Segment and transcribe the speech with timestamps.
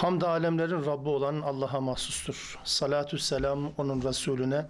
[0.00, 2.58] Hamd alemlerin Rabbi olan Allah'a mahsustur.
[2.64, 4.66] Salatü selam onun Resulüne,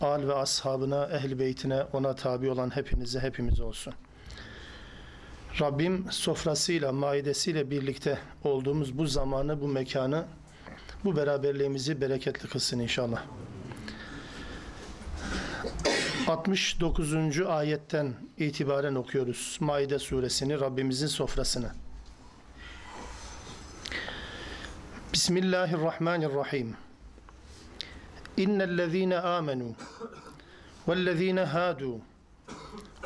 [0.00, 3.94] al ve ashabına, ehl beytine, ona tabi olan hepinize, hepimiz olsun.
[5.60, 10.24] Rabbim sofrasıyla, maidesiyle birlikte olduğumuz bu zamanı, bu mekanı,
[11.04, 13.22] bu beraberliğimizi bereketli kılsın inşallah.
[16.26, 17.40] 69.
[17.40, 21.85] ayetten itibaren okuyoruz Maide suresini, Rabbimizin sofrasını.
[25.16, 26.68] بسم الله الرحمن الرحيم.
[28.38, 29.72] إن الذين آمنوا
[30.86, 31.98] والذين هادوا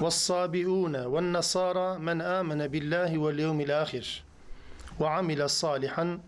[0.00, 4.22] والصابئون والنصارى من آمن بالله واليوم الآخر
[5.00, 6.20] وعمل صالحا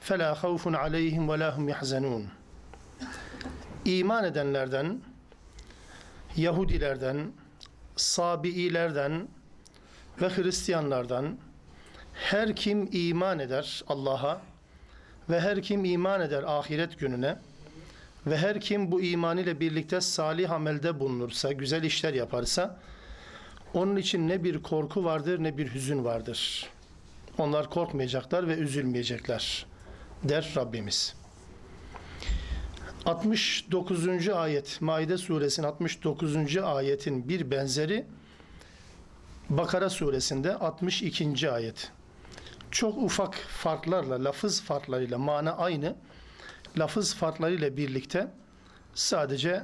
[0.00, 2.28] فلا خوف عليهم ولا هم يحزنون.
[3.86, 5.00] إيمان edenlerden
[6.36, 7.32] Yahudilerden
[7.96, 9.28] Sabi'ilerden
[10.20, 11.38] ve Hristiyanlardan
[12.14, 14.40] her kim iman eder الله
[15.30, 17.36] ve her kim iman eder ahiret gününe
[18.26, 22.80] ve her kim bu iman ile birlikte salih amelde bulunursa, güzel işler yaparsa
[23.74, 26.68] onun için ne bir korku vardır ne bir hüzün vardır.
[27.38, 29.66] Onlar korkmayacaklar ve üzülmeyecekler
[30.24, 31.14] der Rabbimiz.
[33.06, 34.28] 69.
[34.28, 36.56] ayet Maide suresinin 69.
[36.56, 38.04] ayetin bir benzeri
[39.50, 41.50] Bakara suresinde 62.
[41.50, 41.92] ayet.
[42.72, 45.96] Çok ufak farklarla, lafız farklarıyla mana aynı.
[46.78, 48.30] Lafız farklarıyla birlikte
[48.94, 49.62] sadece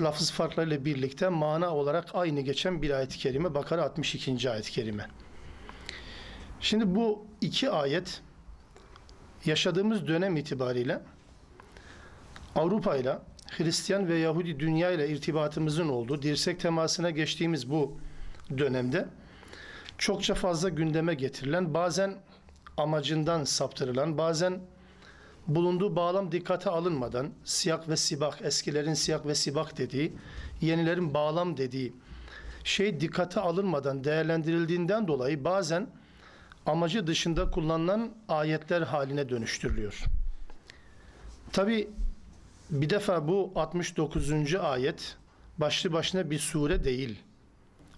[0.00, 4.50] lafız farklarıyla birlikte mana olarak aynı geçen bir ayet-i kerime Bakara 62.
[4.50, 5.06] ayet-i kerime.
[6.60, 8.20] Şimdi bu iki ayet
[9.44, 11.02] yaşadığımız dönem itibariyle
[12.54, 13.18] Avrupa ile
[13.50, 17.98] Hristiyan ve Yahudi dünya ile irtibatımızın olduğu, dirsek temasına geçtiğimiz bu
[18.58, 19.08] dönemde
[20.00, 22.14] çokça fazla gündeme getirilen, bazen
[22.76, 24.60] amacından saptırılan, bazen
[25.46, 30.12] bulunduğu bağlam dikkate alınmadan siyak ve sibak, eskilerin siyak ve sibak dediği,
[30.60, 31.92] yenilerin bağlam dediği
[32.64, 35.86] şey dikkate alınmadan değerlendirildiğinden dolayı bazen
[36.66, 40.04] amacı dışında kullanılan ayetler haline dönüştürülüyor.
[41.52, 41.88] Tabi
[42.70, 44.54] bir defa bu 69.
[44.54, 45.16] ayet
[45.58, 47.18] başlı başına bir sure değil.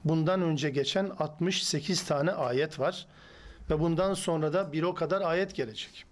[0.05, 3.07] Bundan önce geçen 68 tane ayet var
[3.71, 6.05] ve bundan sonra da bir o kadar ayet gelecek.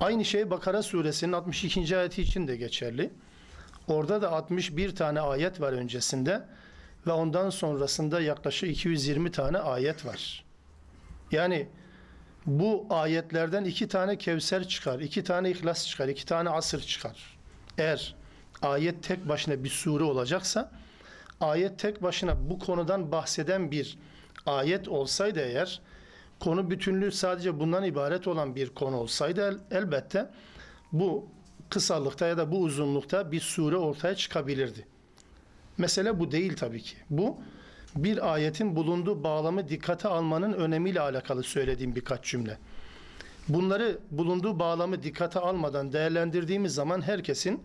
[0.00, 1.96] Aynı şey Bakara suresinin 62.
[1.96, 3.10] ayeti için de geçerli.
[3.88, 6.44] Orada da 61 tane ayet var öncesinde
[7.06, 10.44] ve ondan sonrasında yaklaşık 220 tane ayet var.
[11.32, 11.68] Yani
[12.46, 17.38] bu ayetlerden iki tane Kevser çıkar, iki tane İhlas çıkar, iki tane Asır çıkar.
[17.78, 18.14] Eğer
[18.62, 20.72] ayet tek başına bir sure olacaksa,
[21.40, 23.98] ayet tek başına bu konudan bahseden bir
[24.46, 25.80] ayet olsaydı eğer,
[26.40, 30.30] konu bütünlüğü sadece bundan ibaret olan bir konu olsaydı el, elbette
[30.92, 31.28] bu
[31.70, 34.86] kısalıkta ya da bu uzunlukta bir sure ortaya çıkabilirdi.
[35.78, 36.96] Mesele bu değil tabii ki.
[37.10, 37.38] Bu
[37.96, 42.58] bir ayetin bulunduğu bağlamı dikkate almanın önemiyle alakalı söylediğim birkaç cümle.
[43.48, 47.62] Bunları bulunduğu bağlamı dikkate almadan değerlendirdiğimiz zaman herkesin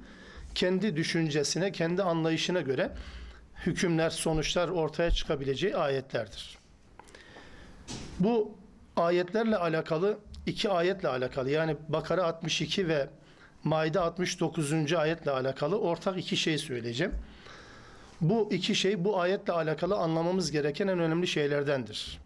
[0.56, 2.92] kendi düşüncesine, kendi anlayışına göre
[3.66, 6.58] hükümler, sonuçlar ortaya çıkabileceği ayetlerdir.
[8.20, 8.52] Bu
[8.96, 13.10] ayetlerle alakalı iki ayetle alakalı yani Bakara 62 ve
[13.64, 14.94] Maide 69.
[14.94, 17.14] ayetle alakalı ortak iki şey söyleyeceğim.
[18.22, 22.20] Bu iki şey bu ayetle alakalı anlamamız gereken en önemli şeylerdendir.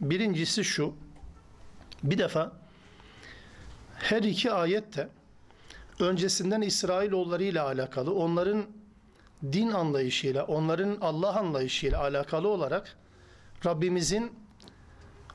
[0.00, 0.94] Birincisi şu.
[2.02, 2.52] Bir defa
[3.94, 5.08] her iki ayette
[6.00, 8.66] öncesinden İsrailoğulları ile alakalı onların
[9.42, 12.96] din anlayışıyla, onların Allah anlayışıyla alakalı olarak
[13.66, 14.32] Rabbimizin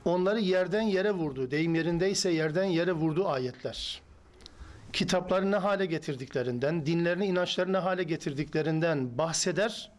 [0.06, 4.02] onları yerden yere vurduğu, deyim yerindeyse yerden yere vurduğu ayetler.
[4.94, 9.92] Kitapları ne hale getirdiklerinden, dinlerini, inançlarını ne hale getirdiklerinden bahseder.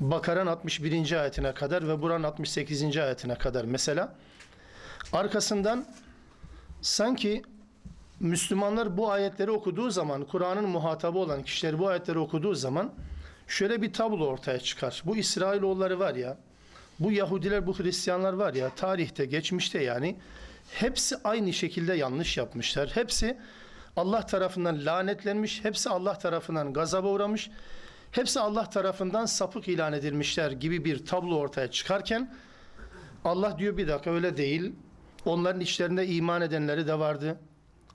[0.00, 1.20] Bakara'nın 61.
[1.20, 2.96] ayetine kadar ve Buran 68.
[2.96, 4.14] ayetine kadar mesela.
[5.12, 5.86] Arkasından
[6.80, 7.42] sanki
[8.20, 12.92] Müslümanlar bu ayetleri okuduğu zaman, Kur'an'ın muhatabı olan kişiler bu ayetleri okuduğu zaman
[13.48, 15.02] şöyle bir tablo ortaya çıkar.
[15.06, 16.38] Bu İsrailoğulları var ya,
[16.98, 20.16] bu Yahudiler, bu Hristiyanlar var ya, tarihte, geçmişte yani
[20.72, 22.90] hepsi aynı şekilde yanlış yapmışlar.
[22.94, 23.38] Hepsi
[23.96, 27.50] Allah tarafından lanetlenmiş, hepsi Allah tarafından gazaba uğramış,
[28.10, 32.34] hepsi Allah tarafından sapık ilan edilmişler gibi bir tablo ortaya çıkarken
[33.24, 34.72] Allah diyor bir dakika öyle değil.
[35.24, 37.38] Onların içlerinde iman edenleri de vardı.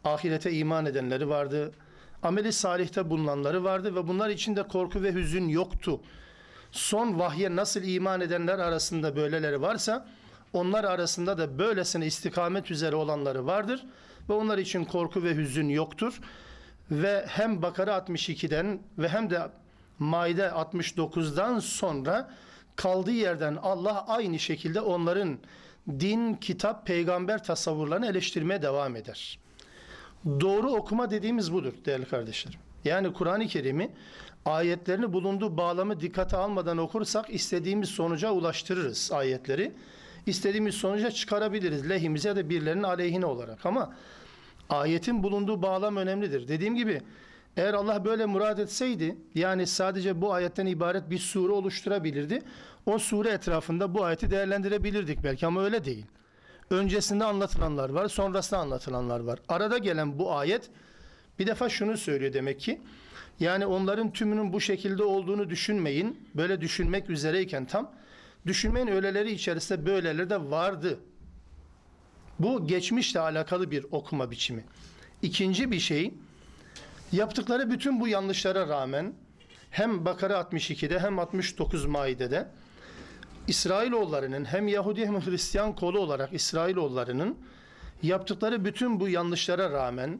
[0.05, 1.71] Ahirete iman edenleri vardı.
[2.23, 6.01] Ameli salihte bulunanları vardı ve bunlar içinde korku ve hüzün yoktu.
[6.71, 10.07] Son vahye nasıl iman edenler arasında böyleleri varsa
[10.53, 13.85] onlar arasında da böylesine istikamet üzere olanları vardır
[14.29, 16.19] ve onlar için korku ve hüzün yoktur.
[16.91, 19.41] Ve hem Bakara 62'den ve hem de
[19.99, 22.31] Maide 69'dan sonra
[22.75, 25.37] kaldığı yerden Allah aynı şekilde onların
[25.89, 29.44] din, kitap, peygamber tasavvurlarını eleştirmeye devam eder.
[30.25, 32.59] Doğru okuma dediğimiz budur değerli kardeşlerim.
[32.85, 33.89] Yani Kur'an-ı Kerim'i
[34.45, 39.71] ayetlerini bulunduğu bağlamı dikkate almadan okursak istediğimiz sonuca ulaştırırız ayetleri.
[40.25, 43.93] İstediğimiz sonuca çıkarabiliriz lehimize ya da birilerinin aleyhine olarak ama
[44.69, 46.47] ayetin bulunduğu bağlam önemlidir.
[46.47, 47.01] Dediğim gibi
[47.57, 52.41] eğer Allah böyle murad etseydi yani sadece bu ayetten ibaret bir sure oluşturabilirdi.
[52.85, 56.05] O sure etrafında bu ayeti değerlendirebilirdik belki ama öyle değil.
[56.69, 59.39] Öncesinde anlatılanlar var, sonrasında anlatılanlar var.
[59.47, 60.69] Arada gelen bu ayet
[61.39, 62.81] bir defa şunu söylüyor demek ki.
[63.39, 66.29] Yani onların tümünün bu şekilde olduğunu düşünmeyin.
[66.35, 67.91] Böyle düşünmek üzereyken tam
[68.45, 70.99] düşünmeyin öyleleri içerisinde böyleleri de vardı.
[72.39, 74.63] Bu geçmişle alakalı bir okuma biçimi.
[75.21, 76.13] İkinci bir şey
[77.11, 79.13] yaptıkları bütün bu yanlışlara rağmen
[79.69, 82.47] hem Bakara 62'de hem 69 Maide'de
[83.47, 87.37] İsrailoğullarının hem Yahudi hem Hristiyan kolu olarak İsrailoğullarının
[88.03, 90.19] yaptıkları bütün bu yanlışlara rağmen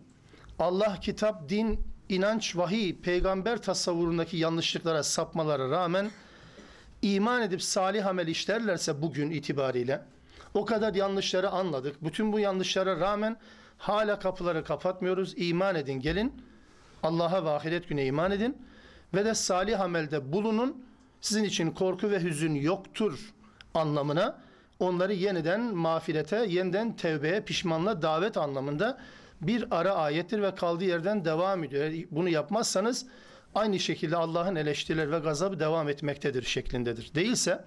[0.60, 1.80] Allah, kitap, din,
[2.10, 6.12] inanç, vahiy, peygamber tasavvurundaki yanlışlıklara sapmalara rağmen
[7.01, 10.01] iman edip salih amel işlerlerse bugün itibariyle
[10.54, 12.04] o kadar yanlışları anladık.
[12.04, 13.38] Bütün bu yanlışlara rağmen
[13.77, 15.33] hala kapıları kapatmıyoruz.
[15.38, 16.42] İman edin gelin.
[17.04, 18.57] Allah'a ve ahiret güne iman edin.
[19.13, 20.86] Ve de salih amelde bulunun.
[21.25, 23.33] Sizin için korku ve hüzün yoktur
[23.74, 24.42] anlamına
[24.80, 28.98] onları yeniden mağfirete, yeniden tevbeye, pişmanlığa davet anlamında
[29.42, 31.94] bir ara ayettir ve kaldığı yerden devam ediyor.
[32.12, 33.06] Bunu yapmazsanız
[33.56, 37.16] aynı şekilde Allah'ın eleştirileri ve gazabı devam etmektedir şeklindedir.
[37.16, 37.63] Değilse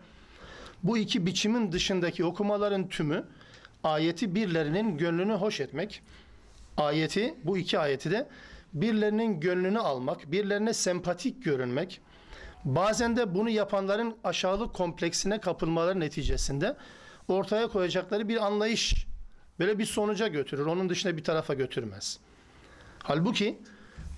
[0.83, 3.25] bu iki biçimin dışındaki okumaların tümü
[3.85, 6.03] ayeti birlerinin gönlünü hoş etmek,
[6.77, 8.29] ayeti bu iki ayeti de
[8.73, 12.01] birilerinin gönlünü almak, birilerine sempatik görünmek,
[12.65, 16.77] bazen de bunu yapanların aşağılık kompleksine kapılmaları neticesinde
[17.29, 19.07] ortaya koyacakları bir anlayış
[19.59, 20.67] böyle bir sonuca götürür.
[20.67, 22.19] Onun dışında bir tarafa götürmez.
[23.03, 23.59] Halbuki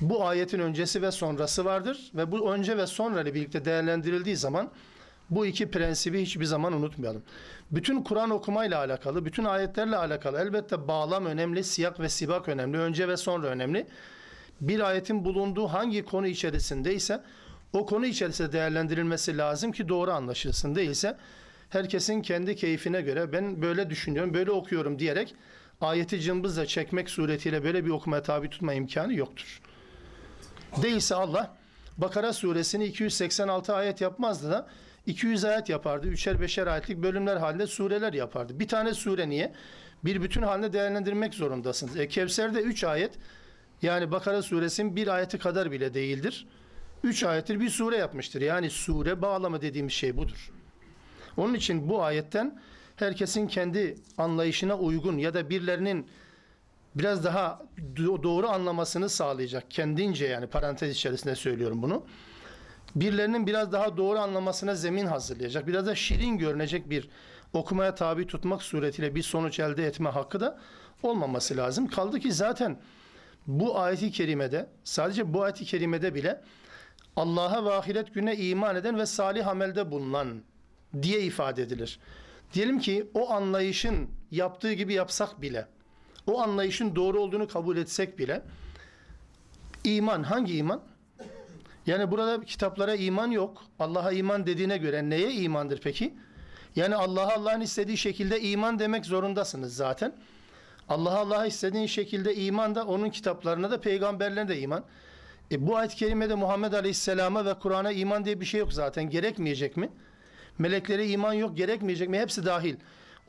[0.00, 4.70] bu ayetin öncesi ve sonrası vardır ve bu önce ve sonra ile birlikte değerlendirildiği zaman
[5.30, 7.22] bu iki prensibi hiçbir zaman unutmayalım.
[7.70, 13.08] Bütün Kur'an okumayla alakalı, bütün ayetlerle alakalı elbette bağlam önemli, siyak ve sibak önemli, önce
[13.08, 13.86] ve sonra önemli.
[14.60, 17.22] Bir ayetin bulunduğu hangi konu içerisindeyse
[17.72, 20.74] o konu içerisinde değerlendirilmesi lazım ki doğru anlaşılsın.
[20.74, 21.16] Değilse
[21.70, 25.34] herkesin kendi keyfine göre ben böyle düşünüyorum, böyle okuyorum diyerek
[25.80, 29.60] ayeti cımbızla çekmek suretiyle böyle bir okumaya tabi tutma imkanı yoktur.
[30.82, 31.56] Değilse Allah
[31.98, 34.66] Bakara suresini 286 ayet yapmazdı da
[35.06, 36.08] 200 ayet yapardı.
[36.08, 38.60] Üçer beşer ayetlik bölümler halinde sureler yapardı.
[38.60, 39.52] Bir tane sure niye?
[40.04, 41.96] Bir bütün halinde değerlendirmek zorundasınız.
[41.96, 43.12] E, Kevser'de 3 ayet
[43.82, 46.46] yani Bakara suresinin bir ayeti kadar bile değildir.
[47.04, 48.40] 3 ayettir bir sure yapmıştır.
[48.40, 50.50] Yani sure bağlama dediğimiz şey budur.
[51.36, 52.60] Onun için bu ayetten
[52.96, 56.06] herkesin kendi anlayışına uygun ya da birilerinin
[56.94, 57.62] biraz daha
[58.24, 59.70] doğru anlamasını sağlayacak.
[59.70, 62.04] Kendince yani parantez içerisinde söylüyorum bunu.
[62.94, 65.66] Birilerinin biraz daha doğru anlamasına zemin hazırlayacak.
[65.66, 67.08] Biraz da şirin görünecek bir
[67.52, 70.58] okumaya tabi tutmak suretiyle bir sonuç elde etme hakkı da
[71.02, 71.86] olmaması lazım.
[71.86, 72.78] Kaldı ki zaten
[73.46, 76.40] bu ayeti kerimede sadece bu ayeti kerimede bile
[77.16, 80.42] Allah'a ve ahiret gününe iman eden ve salih amelde bulunan
[81.02, 81.98] diye ifade edilir.
[82.54, 85.66] Diyelim ki o anlayışın yaptığı gibi yapsak bile,
[86.26, 88.42] o anlayışın doğru olduğunu kabul etsek bile,
[89.84, 90.82] iman hangi iman?
[91.86, 93.64] Yani burada kitaplara iman yok.
[93.78, 96.14] Allah'a iman dediğine göre neye imandır peki?
[96.76, 100.16] Yani Allah'a Allah'ın istediği şekilde iman demek zorundasınız zaten.
[100.88, 104.84] Allah'a Allah'a istediğin şekilde iman da onun kitaplarına da peygamberlerine de iman.
[105.50, 109.10] E bu ayet-i kerimede Muhammed Aleyhisselam'a ve Kur'an'a iman diye bir şey yok zaten.
[109.10, 109.90] Gerekmeyecek mi?
[110.58, 112.18] Meleklere iman yok gerekmeyecek mi?
[112.18, 112.76] Hepsi dahil.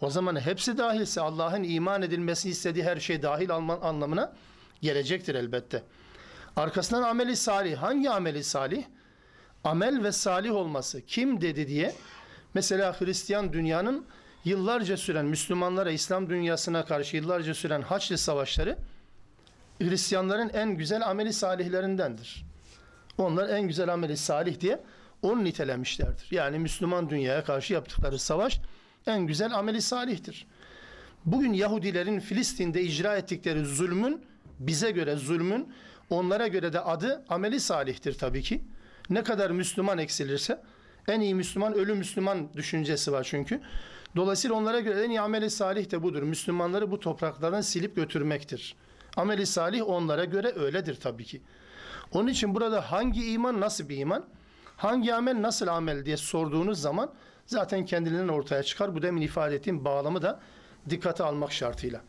[0.01, 4.33] O zaman hepsi dahilse Allah'ın iman edilmesini istediği her şey dahil anlamına
[4.81, 5.83] gelecektir elbette.
[6.55, 7.77] Arkasından ameli salih.
[7.77, 8.83] Hangi ameli salih?
[9.63, 11.01] Amel ve salih olması.
[11.05, 11.95] Kim dedi diye.
[12.53, 14.05] Mesela Hristiyan dünyanın
[14.45, 18.77] yıllarca süren Müslümanlara, İslam dünyasına karşı yıllarca süren Haçlı savaşları
[19.89, 22.45] Hristiyanların en güzel ameli salihlerindendir.
[23.17, 24.79] Onlar en güzel ameli salih diye
[25.21, 26.27] onu nitelemişlerdir.
[26.31, 28.61] Yani Müslüman dünyaya karşı yaptıkları savaş
[29.07, 30.47] en güzel ameli salihtir.
[31.25, 34.21] Bugün Yahudilerin Filistin'de icra ettikleri zulmün
[34.59, 35.73] bize göre zulmün
[36.09, 38.61] onlara göre de adı ameli salihtir tabii ki.
[39.09, 40.61] Ne kadar Müslüman eksilirse
[41.07, 43.61] en iyi Müslüman ölü Müslüman düşüncesi var çünkü.
[44.15, 46.23] Dolayısıyla onlara göre en iyi ameli salih de budur.
[46.23, 48.75] Müslümanları bu topraklardan silip götürmektir.
[49.17, 51.41] Ameli salih onlara göre öyledir tabii ki.
[52.11, 54.25] Onun için burada hangi iman nasıl bir iman?
[54.77, 57.13] Hangi amel nasıl amel diye sorduğunuz zaman
[57.45, 58.95] zaten kendiliğinden ortaya çıkar.
[58.95, 60.39] Bu demin ifade ettiğim bağlamı da
[60.89, 62.01] dikkate almak şartıyla.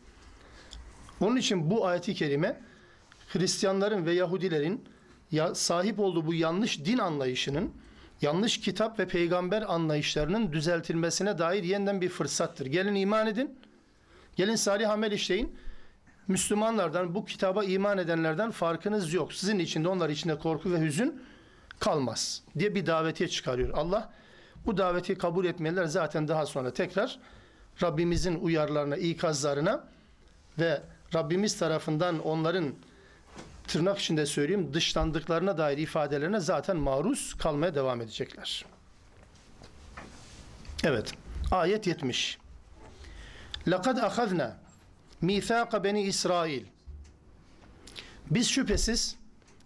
[1.20, 2.60] Onun için bu ayeti kerime
[3.28, 4.84] Hristiyanların ve Yahudilerin
[5.30, 7.72] ya, sahip olduğu bu yanlış din anlayışının,
[8.20, 12.66] yanlış kitap ve peygamber anlayışlarının düzeltilmesine dair yeniden bir fırsattır.
[12.66, 13.58] Gelin iman edin,
[14.36, 15.56] gelin salih amel işleyin.
[16.28, 19.32] Müslümanlardan, bu kitaba iman edenlerden farkınız yok.
[19.32, 21.22] Sizin içinde, onlar içinde korku ve hüzün
[21.78, 23.70] kalmaz diye bir davetiye çıkarıyor.
[23.74, 24.12] Allah
[24.66, 27.18] bu daveti kabul etmeyenler zaten daha sonra tekrar
[27.82, 29.84] Rabbimizin uyarlarına, ikazlarına
[30.58, 30.82] ve
[31.14, 32.74] Rabbimiz tarafından onların
[33.66, 38.64] tırnak içinde söyleyeyim dışlandıklarına dair ifadelerine zaten maruz kalmaya devam edecekler.
[40.84, 41.12] Evet.
[41.50, 42.38] Ayet 70.
[43.68, 44.61] Lekad ahazna
[45.22, 46.64] mithaka beni İsrail.
[48.30, 49.16] Biz şüphesiz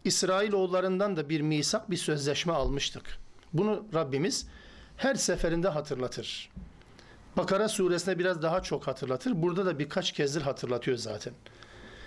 [0.05, 3.19] İsrailoğullarından da bir misak, bir sözleşme almıştık.
[3.53, 4.47] Bunu Rabbimiz
[4.97, 6.51] her seferinde hatırlatır.
[7.37, 9.43] Bakara suresinde biraz daha çok hatırlatır.
[9.43, 11.35] Burada da birkaç kezdir hatırlatıyor zaten.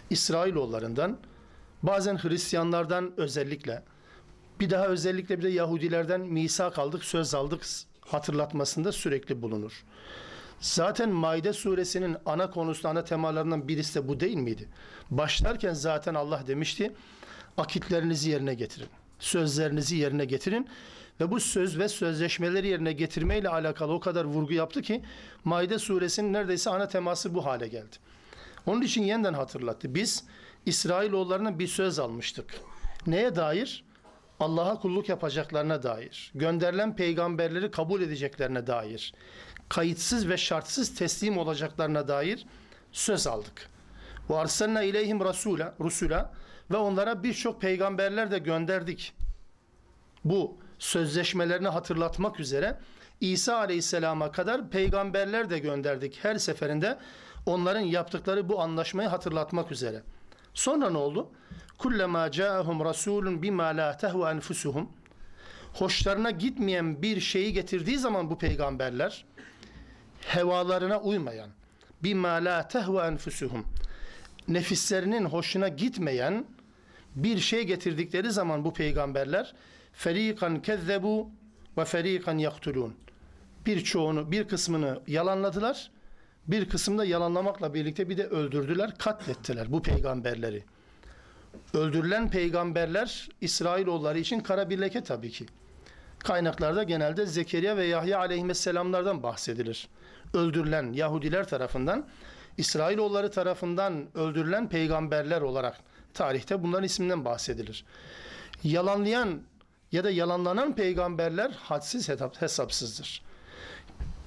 [0.09, 1.17] İsrailoğullarından,
[1.83, 3.83] bazen Hristiyanlardan özellikle,
[4.59, 7.61] bir daha özellikle bir de Yahudilerden misak aldık, söz aldık
[8.01, 9.83] hatırlatmasında sürekli bulunur.
[10.59, 14.69] Zaten Maide suresinin ana konusu, ana temalarından birisi de bu değil miydi?
[15.11, 16.91] Başlarken zaten Allah demişti,
[17.57, 18.87] akitlerinizi yerine getirin.
[19.19, 20.67] Sözlerinizi yerine getirin.
[21.19, 25.03] Ve bu söz ve sözleşmeleri yerine getirmeyle alakalı o kadar vurgu yaptı ki
[25.43, 27.95] Maide suresinin neredeyse ana teması bu hale geldi.
[28.65, 29.95] Onun için yeniden hatırlattı.
[29.95, 30.23] Biz
[30.65, 32.55] İsrailoğullarına bir söz almıştık.
[33.07, 33.83] Neye dair?
[34.39, 36.31] Allah'a kulluk yapacaklarına dair.
[36.35, 39.13] Gönderilen peygamberleri kabul edeceklerine dair.
[39.69, 42.45] Kayıtsız ve şartsız teslim olacaklarına dair
[42.91, 43.69] söz aldık.
[44.29, 46.33] Ve arsalna ileyhim rasula, rusula
[46.71, 49.13] ve onlara birçok peygamberler de gönderdik.
[50.25, 52.79] Bu sözleşmelerini hatırlatmak üzere
[53.21, 56.19] İsa Aleyhisselam'a kadar peygamberler de gönderdik.
[56.21, 56.97] Her seferinde
[57.45, 60.01] onların yaptıkları bu anlaşmayı hatırlatmak üzere.
[60.53, 61.29] Sonra ne oldu?
[61.77, 64.89] Kullema ca'ahum rasulun bima la tehvu enfusuhum.
[65.73, 69.25] Hoşlarına gitmeyen bir şeyi getirdiği zaman bu peygamberler
[70.27, 71.49] hevalarına uymayan
[72.03, 73.65] bima la tehvu enfusuhum
[74.47, 76.45] nefislerinin hoşuna gitmeyen
[77.15, 79.53] bir şey getirdikleri zaman bu peygamberler
[79.93, 81.29] ferikan kezzebu
[81.77, 82.95] ve ferikan yaktulun.
[83.65, 85.91] Birçoğunu, bir kısmını yalanladılar.
[86.47, 90.63] Bir kısmını da yalanlamakla birlikte bir de öldürdüler, katlettiler bu peygamberleri.
[91.73, 95.45] Öldürülen peygamberler İsrailoğulları için kara bir leke tabii ki.
[96.19, 99.87] Kaynaklarda genelde Zekeriya ve Yahya aleyhisselamlardan bahsedilir.
[100.33, 102.07] Öldürülen Yahudiler tarafından,
[102.57, 105.79] İsrailoğulları tarafından öldürülen peygamberler olarak
[106.13, 107.85] tarihte bunların isminden bahsedilir.
[108.63, 109.41] Yalanlayan
[109.91, 112.09] ya da yalanlanan peygamberler hadsiz
[112.39, 113.21] hesapsızdır.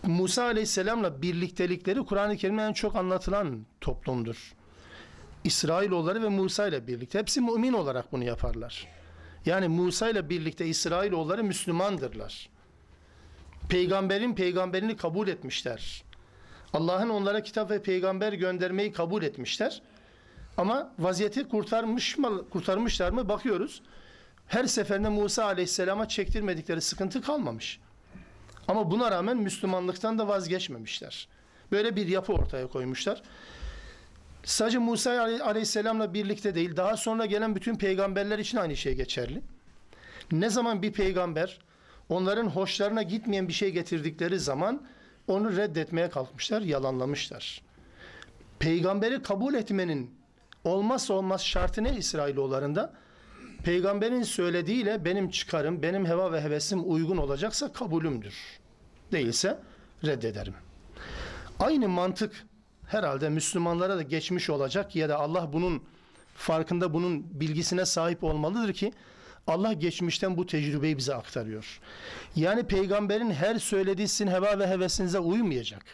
[0.02, 4.54] Musa Aleyhisselam'la birliktelikleri Kur'an-ı Kerim'de en çok anlatılan toplumdur.
[5.44, 7.18] İsrailoğulları ve Musa ile birlikte.
[7.18, 9.01] Hepsi mümin olarak bunu yaparlar.
[9.46, 12.49] Yani Musa ile birlikte İsrailoğulları Müslümandırlar.
[13.68, 16.04] Peygamberin peygamberini kabul etmişler.
[16.72, 19.82] Allah'ın onlara kitap ve peygamber göndermeyi kabul etmişler.
[20.56, 23.82] Ama vaziyeti kurtarmış mı, kurtarmışlar mı bakıyoruz.
[24.46, 27.80] Her seferinde Musa Aleyhisselam'a çektirmedikleri sıkıntı kalmamış.
[28.68, 31.28] Ama buna rağmen Müslümanlıktan da vazgeçmemişler.
[31.72, 33.22] Böyle bir yapı ortaya koymuşlar.
[34.44, 39.42] Sadece Musa Aleyhisselam'la birlikte değil, daha sonra gelen bütün peygamberler için aynı şey geçerli.
[40.32, 41.58] Ne zaman bir peygamber
[42.08, 44.82] onların hoşlarına gitmeyen bir şey getirdikleri zaman
[45.28, 47.62] onu reddetmeye kalkmışlar, yalanlamışlar.
[48.58, 50.14] Peygamberi kabul etmenin
[50.64, 52.92] olmazsa olmaz şartı ne İsrailoğullarında?
[53.64, 58.34] Peygamberin söylediğiyle benim çıkarım, benim heva ve hevesim uygun olacaksa kabulümdür.
[59.12, 59.58] Değilse
[60.04, 60.54] reddederim.
[61.58, 62.46] Aynı mantık
[62.92, 65.82] herhalde Müslümanlara da geçmiş olacak ya da Allah bunun
[66.34, 68.92] farkında bunun bilgisine sahip olmalıdır ki
[69.46, 71.80] Allah geçmişten bu tecrübeyi bize aktarıyor.
[72.37, 75.84] Yani peygamberin her söylediği sizin heva ve hevesinize uymayacak.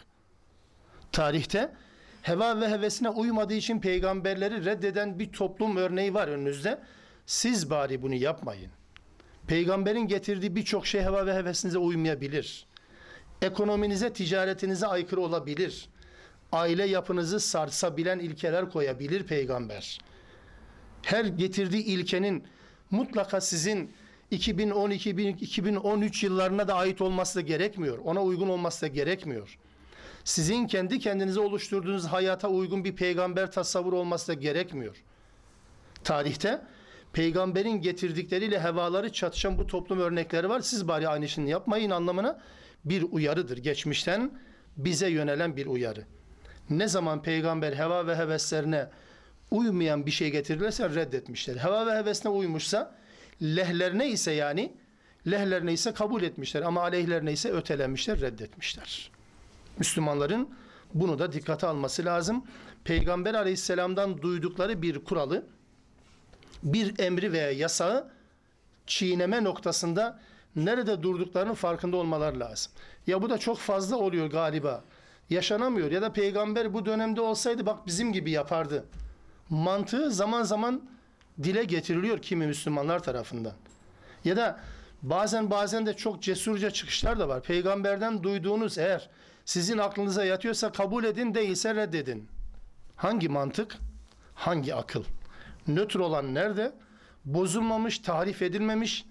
[1.11, 1.71] tarihte
[2.21, 6.81] heva ve hevesine uymadığı için peygamberleri reddeden bir toplum örneği var önünüzde.
[7.25, 8.71] Siz bari bunu yapmayın.
[9.47, 12.65] Peygamberin getirdiği birçok şey heva ve hevesinize uymayabilir.
[13.41, 15.89] Ekonominize, ticaretinize aykırı olabilir.
[16.51, 19.99] Aile yapınızı sarsabilen ilkeler koyabilir peygamber.
[21.01, 22.43] Her getirdiği ilkenin
[22.91, 23.91] mutlaka sizin
[24.31, 27.97] 2012-2013 yıllarına da ait olması da gerekmiyor.
[27.97, 29.57] Ona uygun olması da gerekmiyor.
[30.23, 35.03] Sizin kendi kendinize oluşturduğunuz hayata uygun bir peygamber tasavvur olması da gerekmiyor.
[36.03, 36.61] Tarihte
[37.13, 40.59] peygamberin getirdikleriyle hevaları çatışan bu toplum örnekleri var.
[40.59, 42.39] Siz bari aynısını yapmayın anlamına
[42.85, 43.57] bir uyarıdır.
[43.57, 44.31] Geçmişten
[44.77, 46.05] bize yönelen bir uyarı.
[46.69, 48.87] Ne zaman peygamber heva ve heveslerine
[49.51, 51.55] uymayan bir şey getirirlerse reddetmişler.
[51.55, 52.95] Heva ve hevesine uymuşsa
[53.41, 54.73] lehlerine ise yani
[55.31, 59.11] lehlerine ise kabul etmişler ama aleyhlerine ise ötelenmişler, reddetmişler.
[59.79, 60.49] Müslümanların
[60.93, 62.43] bunu da dikkate alması lazım.
[62.83, 65.45] Peygamber aleyhisselamdan duydukları bir kuralı,
[66.63, 68.09] bir emri veya yasağı
[68.87, 70.19] çiğneme noktasında
[70.55, 72.71] nerede durduklarının farkında olmaları lazım.
[73.07, 74.83] Ya bu da çok fazla oluyor galiba.
[75.29, 78.85] Yaşanamıyor ya da peygamber bu dönemde olsaydı bak bizim gibi yapardı.
[79.49, 80.89] Mantığı zaman zaman
[81.43, 83.53] dile getiriliyor kimi Müslümanlar tarafından.
[84.25, 84.59] Ya da
[85.01, 87.43] bazen bazen de çok cesurca çıkışlar da var.
[87.43, 89.09] Peygamberden duyduğunuz eğer
[89.45, 92.27] sizin aklınıza yatıyorsa kabul edin değilse reddedin.
[92.95, 93.77] Hangi mantık?
[94.35, 95.03] Hangi akıl?
[95.67, 96.71] Nötr olan nerede?
[97.25, 99.05] Bozulmamış, tahrif edilmemiş,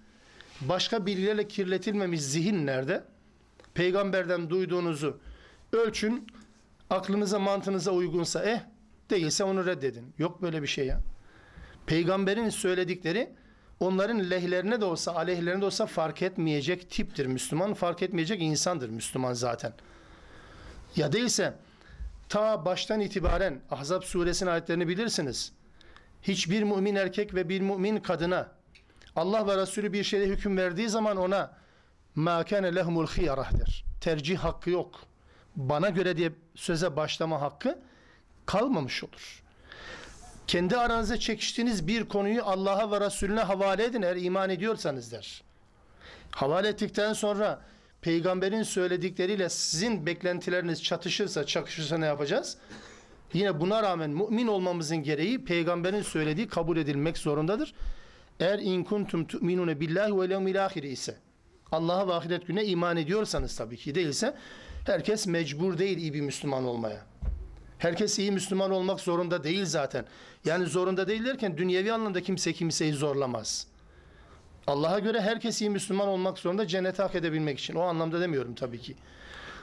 [0.60, 3.04] başka bilgilerle kirletilmemiş zihin nerede?
[3.74, 5.20] Peygamberden duyduğunuzu
[5.72, 6.26] ölçün,
[6.90, 8.60] aklınıza mantığınıza uygunsa eh,
[9.10, 10.14] değilse onu reddedin.
[10.18, 11.00] Yok böyle bir şey ya.
[11.86, 13.30] Peygamberin söyledikleri
[13.80, 17.74] onların lehlerine de olsa aleyhlerine de olsa fark etmeyecek tiptir Müslüman.
[17.74, 19.72] Fark etmeyecek insandır Müslüman zaten.
[20.96, 21.54] Ya değilse
[22.28, 25.52] ta baştan itibaren Ahzab suresinin ayetlerini bilirsiniz.
[26.22, 28.48] Hiçbir mümin erkek ve bir mümin kadına
[29.16, 31.56] Allah ve Resulü bir şeyde hüküm verdiği zaman ona
[32.14, 33.84] ma kana lehumul khiyarah der.
[34.00, 35.07] Tercih hakkı yok.
[35.58, 37.78] Bana göre diye söze başlama hakkı
[38.46, 39.42] kalmamış olur.
[40.46, 45.42] Kendi aranızda çekiştiğiniz bir konuyu Allah'a ve Resulüne havale edin eğer iman ediyorsanız der.
[46.30, 47.60] Havale ettikten sonra
[48.02, 52.56] peygamberin söyledikleriyle sizin beklentileriniz çatışırsa, çakışırsa ne yapacağız?
[53.32, 57.74] Yine buna rağmen mümin olmamızın gereği peygamberin söylediği kabul edilmek zorundadır.
[58.40, 61.16] Eğer in kuntum tu'minune billahi ve yevmil ahir ise
[61.72, 64.34] Allah'a ve ahiret gününe iman ediyorsanız tabii ki değilse
[64.84, 67.06] herkes mecbur değil iyi bir Müslüman olmaya.
[67.78, 70.04] Herkes iyi Müslüman olmak zorunda değil zaten.
[70.44, 73.66] Yani zorunda değil derken dünyevi anlamda kimse kimseyi zorlamaz.
[74.66, 77.74] Allah'a göre herkes iyi Müslüman olmak zorunda cennete hak edebilmek için.
[77.74, 78.94] O anlamda demiyorum tabii ki.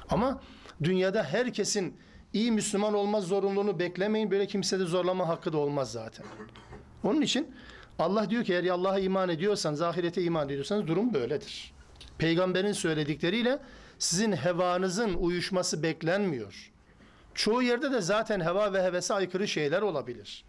[0.09, 0.41] Ama
[0.83, 1.97] dünyada herkesin
[2.33, 4.31] iyi Müslüman olma zorunluluğunu beklemeyin.
[4.31, 6.25] Böyle kimse de zorlama hakkı da olmaz zaten.
[7.03, 7.55] Onun için
[7.99, 11.73] Allah diyor ki eğer Allah'a iman ediyorsanız, ahirete iman ediyorsanız durum böyledir.
[12.17, 13.59] Peygamberin söyledikleriyle
[13.99, 16.71] sizin hevanızın uyuşması beklenmiyor.
[17.33, 20.45] Çoğu yerde de zaten heva ve hevese aykırı şeyler olabilir.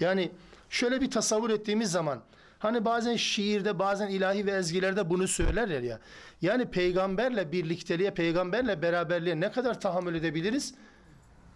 [0.00, 0.30] Yani
[0.70, 2.22] şöyle bir tasavvur ettiğimiz zaman
[2.58, 6.00] hani bazen şiirde bazen ilahi ve ezgilerde bunu söylerler ya.
[6.42, 10.74] Yani peygamberle birlikteliğe, peygamberle beraberliğe ne kadar tahammül edebiliriz?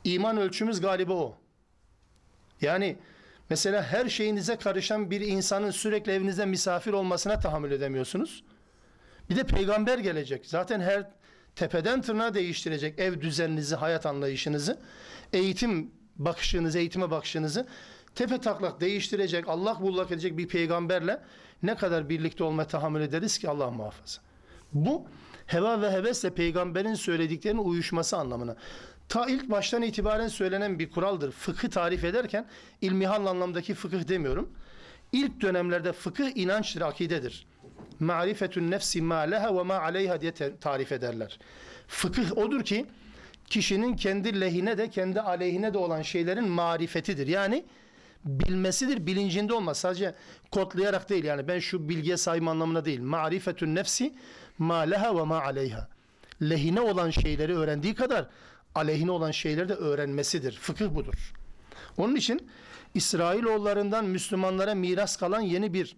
[0.05, 1.39] İman ölçümüz galiba o.
[2.61, 2.97] Yani
[3.51, 8.45] mesela her şeyinize karışan bir insanın sürekli evinizde misafir olmasına tahammül edemiyorsunuz.
[9.31, 10.47] Bir de peygamber gelecek.
[10.47, 11.11] Zaten her
[11.57, 14.79] tepeden tırnağa değiştirecek ev düzeninizi, hayat anlayışınızı,
[15.33, 17.67] eğitim bakışınızı, eğitime bakışınızı
[18.15, 21.21] tepe taklak değiştirecek, Allah bullak edecek bir peygamberle
[21.63, 24.21] ne kadar birlikte olmaya tahammül ederiz ki Allah muhafaza.
[24.73, 25.07] Bu
[25.47, 28.57] heva ve hevesle peygamberin söylediklerinin uyuşması anlamına.
[29.09, 31.33] Ta ilk baştan itibaren söylenen bir kuraldır.
[31.33, 32.47] Fıkı tarif ederken
[32.81, 34.53] ilmihal anlamdaki fıkıh demiyorum.
[35.13, 37.47] İlk dönemlerde fıkıh inançtır, akidedir.
[38.01, 41.39] Ma'rifetün nefsi ma leha ve ma aleyha diye tarif ederler.
[41.89, 42.87] Fıkıh odur ki
[43.47, 47.27] kişinin kendi lehine de kendi aleyhine de olan şeylerin marifetidir.
[47.27, 47.65] Yani
[48.25, 49.79] bilmesidir, bilincinde olmaz.
[49.79, 50.15] Sadece
[50.51, 53.01] kodlayarak değil yani ben şu bilgiye sahip anlamına değil.
[53.01, 54.15] Ma'rifetün nefsi
[54.59, 55.89] ma leha ve ma aleyha.
[56.43, 58.29] Lehine olan şeyleri öğrendiği kadar
[58.75, 60.53] aleyhine olan şeyleri de öğrenmesidir.
[60.53, 61.33] Fıkıh budur.
[61.97, 62.49] Onun için
[62.95, 65.97] İsrailoğullarından Müslümanlara miras kalan yeni bir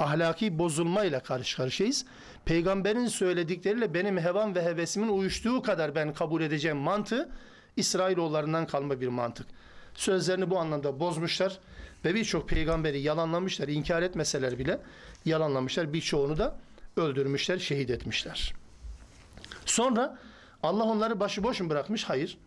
[0.00, 2.04] ahlaki bozulmayla karşı karşıyayız.
[2.44, 7.28] Peygamberin söyledikleriyle benim hevam ve hevesimin uyuştuğu kadar ben kabul edeceğim mantığı
[7.76, 9.46] İsrailoğullarından kalma bir mantık.
[9.94, 11.58] Sözlerini bu anlamda bozmuşlar
[12.04, 14.80] ve birçok peygamberi yalanlamışlar, inkar etmeseler bile
[15.24, 15.92] yalanlamışlar.
[15.92, 16.58] Birçoğunu da
[16.96, 18.54] öldürmüşler, şehit etmişler.
[19.66, 20.18] Sonra
[20.62, 22.04] Allah onları başıboş mu bırakmış?
[22.04, 22.38] Hayır.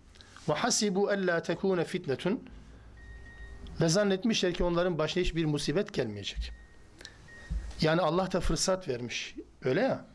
[0.49, 2.43] Ve hasibu alla tekune fitnetun
[3.81, 6.62] ve zannetmişler ki onların başına hiçbir musibet gelmeyecek.
[7.83, 9.35] Yani Allah da fırsat vermiş.
[9.63, 10.05] Öyle ya.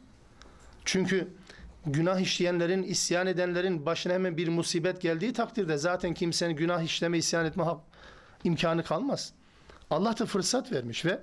[0.84, 1.28] Çünkü
[1.86, 7.46] günah işleyenlerin, isyan edenlerin başına hemen bir musibet geldiği takdirde zaten kimsenin günah işleme, isyan
[7.46, 7.64] etme
[8.44, 9.32] imkanı kalmaz.
[9.90, 11.20] Allah da fırsat vermiş ve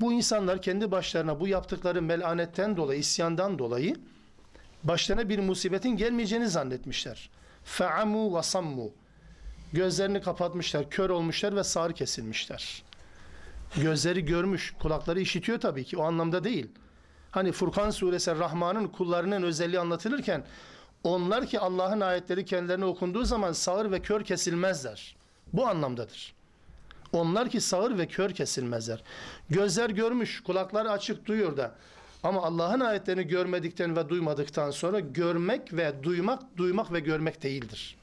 [0.00, 3.96] bu insanlar kendi başlarına bu yaptıkları melanetten dolayı, isyandan dolayı
[4.84, 7.30] başlarına bir musibetin gelmeyeceğini zannetmişler.
[7.64, 8.90] Fe'amu ve sammu.
[9.72, 12.82] Gözlerini kapatmışlar, kör olmuşlar ve sağır kesilmişler.
[13.76, 15.96] Gözleri görmüş, kulakları işitiyor tabii ki.
[15.96, 16.66] O anlamda değil.
[17.30, 20.44] Hani Furkan suresi Rahman'ın kullarının özelliği anlatılırken
[21.04, 25.16] onlar ki Allah'ın ayetleri kendilerine okunduğu zaman sağır ve kör kesilmezler.
[25.52, 26.34] Bu anlamdadır.
[27.12, 29.02] Onlar ki sağır ve kör kesilmezler.
[29.50, 31.74] Gözler görmüş, kulaklar açık duyuyor da.
[32.22, 37.96] Ama Allah'ın ayetlerini görmedikten ve duymadıktan sonra görmek ve duymak, duymak ve görmek değildir.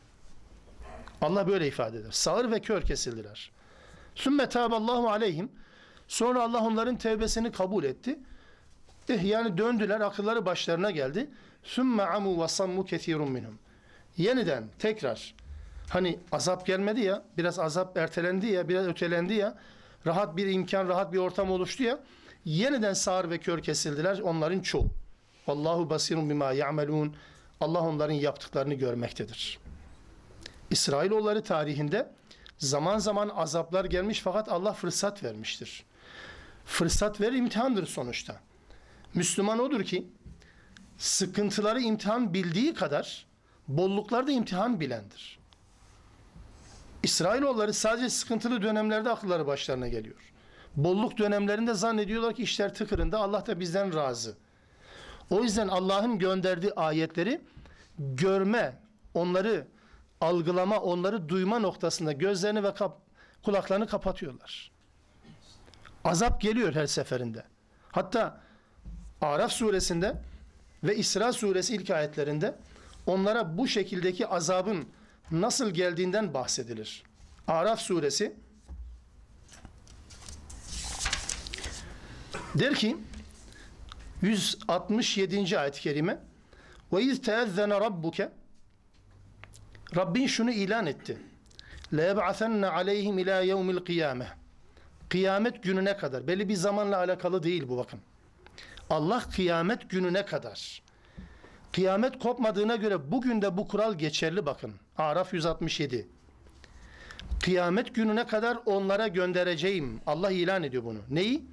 [1.22, 2.12] Allah böyle ifade eder.
[2.12, 3.52] Sağır ve kör kesildiler.
[4.16, 5.52] Sümme tâballahu aleyhim.
[6.08, 8.20] Sonra Allah onların tevbesini kabul etti.
[9.10, 11.30] Eh, yani döndüler, akılları başlarına geldi.
[11.64, 13.60] Sümme amu ve sammu kethirun minhum.
[14.18, 15.36] Yeniden, tekrar.
[15.90, 19.58] Hani azap gelmedi ya, biraz azap ertelendi ya, biraz ötelendi ya.
[20.06, 22.00] Rahat bir imkan, rahat bir ortam oluştu ya.
[22.46, 24.88] Yeniden sağır ve kör kesildiler onların çoğu.
[25.48, 27.16] Allahu basirun bima ya'melun.
[27.62, 29.60] Allah onların yaptıklarını görmektedir.
[30.70, 32.12] İsrailoğulları tarihinde
[32.58, 35.84] zaman zaman azaplar gelmiş fakat Allah fırsat vermiştir.
[36.66, 38.40] Fırsat ver imtihandır sonuçta.
[39.14, 40.08] Müslüman odur ki
[40.98, 43.26] sıkıntıları imtihan bildiği kadar
[43.68, 45.40] bolluklar da imtihan bilendir.
[47.04, 50.34] İsrailoğulları sadece sıkıntılı dönemlerde akılları başlarına geliyor.
[50.76, 54.38] Bolluk dönemlerinde zannediyorlar ki işler tıkırında Allah da bizden razı.
[55.30, 57.42] O yüzden Allah'ın gönderdiği ayetleri
[58.00, 58.80] görme,
[59.14, 59.68] onları
[60.24, 62.98] algılama, onları duyma noktasında gözlerini ve kap
[63.44, 64.72] kulaklarını kapatıyorlar.
[66.04, 67.44] Azap geliyor her seferinde.
[67.92, 68.42] Hatta
[69.22, 70.16] Araf suresinde
[70.84, 72.56] ve İsra suresi ilk ayetlerinde
[73.06, 74.88] onlara bu şekildeki azabın
[75.32, 77.04] nasıl geldiğinden bahsedilir.
[77.48, 78.36] Araf suresi
[82.56, 82.98] der ki
[84.22, 85.60] 167.
[85.60, 86.20] ayet-i kerime
[86.94, 88.32] ve iz teezzene rabbuke
[89.97, 91.19] Rabbin şunu ilan etti.
[91.93, 94.27] لَيَبْعَثَنَّ عَلَيْهِمْ اِلَى يَوْمِ الْقِيَامَةِ
[95.09, 96.27] Kıyamet gününe kadar.
[96.27, 98.01] Belli bir zamanla alakalı değil bu bakın.
[98.91, 100.83] Allah kıyamet gününe kadar.
[101.73, 104.75] Kıyamet kopmadığına göre bugün de bu kural geçerli bakın.
[104.99, 106.09] Araf 167.
[107.43, 110.01] Kıyamet gününe kadar onlara göndereceğim.
[110.07, 110.99] Allah ilan ediyor bunu.
[111.11, 111.45] Neyi?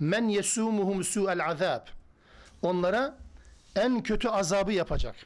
[0.00, 1.86] Men yesumuhum su'el azab.
[2.62, 3.18] Onlara
[3.76, 5.16] en kötü azabı yapacak.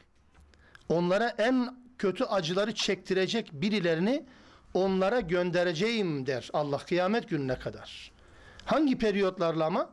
[0.89, 4.24] Onlara en kötü acıları çektirecek birilerini
[4.74, 8.10] onlara göndereceğim der Allah kıyamet gününe kadar.
[8.64, 9.90] Hangi periyotlarla ama?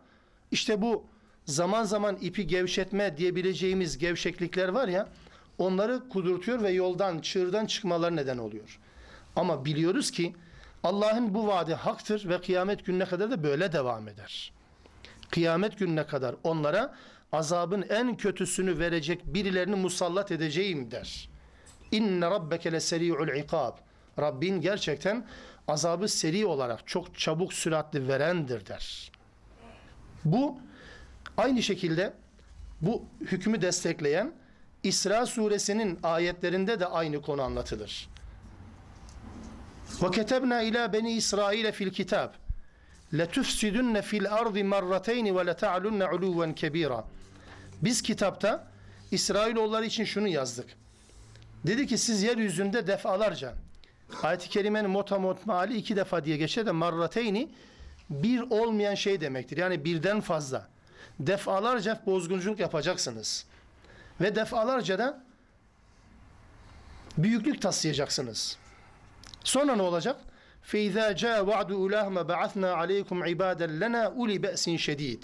[0.51, 1.05] İşte bu
[1.45, 5.09] zaman zaman ipi gevşetme diyebileceğimiz gevşeklikler var ya
[5.57, 8.79] onları kudurtuyor ve yoldan, çığırdan çıkmaları neden oluyor.
[9.35, 10.35] Ama biliyoruz ki
[10.83, 14.51] Allah'ın bu vaadi haktır ve kıyamet gününe kadar da böyle devam eder.
[15.29, 16.95] Kıyamet gününe kadar onlara
[17.31, 21.29] azabın en kötüsünü verecek birilerini musallat edeceğim der.
[21.93, 23.77] İnne rabbeke leseri'ul ikab.
[24.19, 25.25] Rabbin gerçekten
[25.67, 29.11] azabı seri olarak çok çabuk süratli verendir der.
[30.25, 30.57] Bu
[31.37, 32.13] aynı şekilde
[32.81, 34.33] bu hükmü destekleyen
[34.83, 38.09] İsra suresinin ayetlerinde de aynı konu anlatılır.
[40.03, 42.29] Ve ketebna ila beni İsrail fil kitab
[43.13, 47.05] letufsidunne fil ardı marratayn ve leta'lunne uluven kebira.
[47.81, 48.67] Biz kitapta
[49.11, 50.82] İsrailoğulları için şunu yazdık.
[51.66, 53.54] Dedi ki siz yeryüzünde defalarca
[54.22, 57.48] ayet-i kerimenin motamot meali iki defa diye geçer de marrateyni
[58.10, 59.56] bir olmayan şey demektir.
[59.56, 60.68] Yani birden fazla.
[61.20, 63.44] Defalarca bozgunculuk yapacaksınız.
[64.20, 65.22] Ve defalarca da
[67.18, 68.58] büyüklük taslayacaksınız.
[69.44, 70.16] Sonra ne olacak?
[70.72, 75.22] فَاِذَا جَاءَ وَعْدُ اُلَاهُمَ بَعَثْنَا عَلَيْكُمْ عِبَادًا لَنَا اُلِي بَأْسٍ شَد۪يدٍ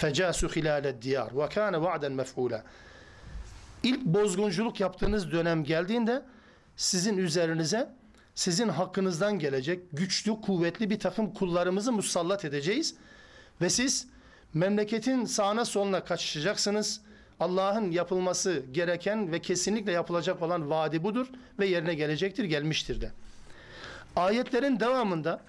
[0.00, 2.60] فَجَاسُوا خِلَالَ الدِّيَارِ وَكَانَ وَعْدًا مَفْعُولًا
[3.85, 6.21] İlk bozgunculuk yaptığınız dönem geldiğinde
[6.75, 7.89] sizin üzerinize
[8.35, 12.95] sizin hakkınızdan gelecek güçlü, kuvvetli bir takım kullarımızı musallat edeceğiz.
[13.61, 14.07] Ve siz
[14.53, 17.01] memleketin sağına soluna kaçışacaksınız.
[17.39, 21.27] Allah'ın yapılması gereken ve kesinlikle yapılacak olan vaadi budur
[21.59, 23.11] ve yerine gelecektir, gelmiştir de.
[24.15, 25.41] Ayetlerin devamında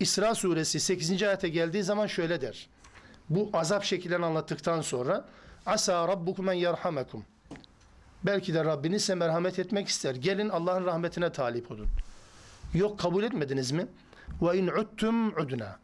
[0.00, 1.22] İsra suresi 8.
[1.22, 2.68] ayete geldiği zaman şöyle der.
[3.30, 5.28] Bu azap şekillen anlattıktan sonra
[5.68, 7.24] Asa rabbukum en yerhamekum.
[8.22, 10.14] Belki de Rabbiniz size merhamet etmek ister.
[10.14, 11.86] Gelin Allah'ın rahmetine talip olun.
[12.74, 13.86] Yok kabul etmediniz mi?
[14.42, 15.78] Ve in uttum udna.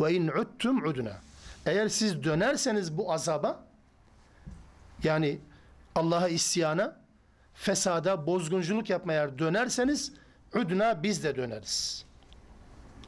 [0.00, 1.16] Ve in uttum udna.
[1.66, 3.64] Eğer siz dönerseniz bu azaba
[5.02, 5.38] yani
[5.94, 6.96] Allah'a isyana,
[7.54, 10.12] fesada, bozgunculuk yapmaya dönerseniz
[10.54, 12.04] udna biz de döneriz.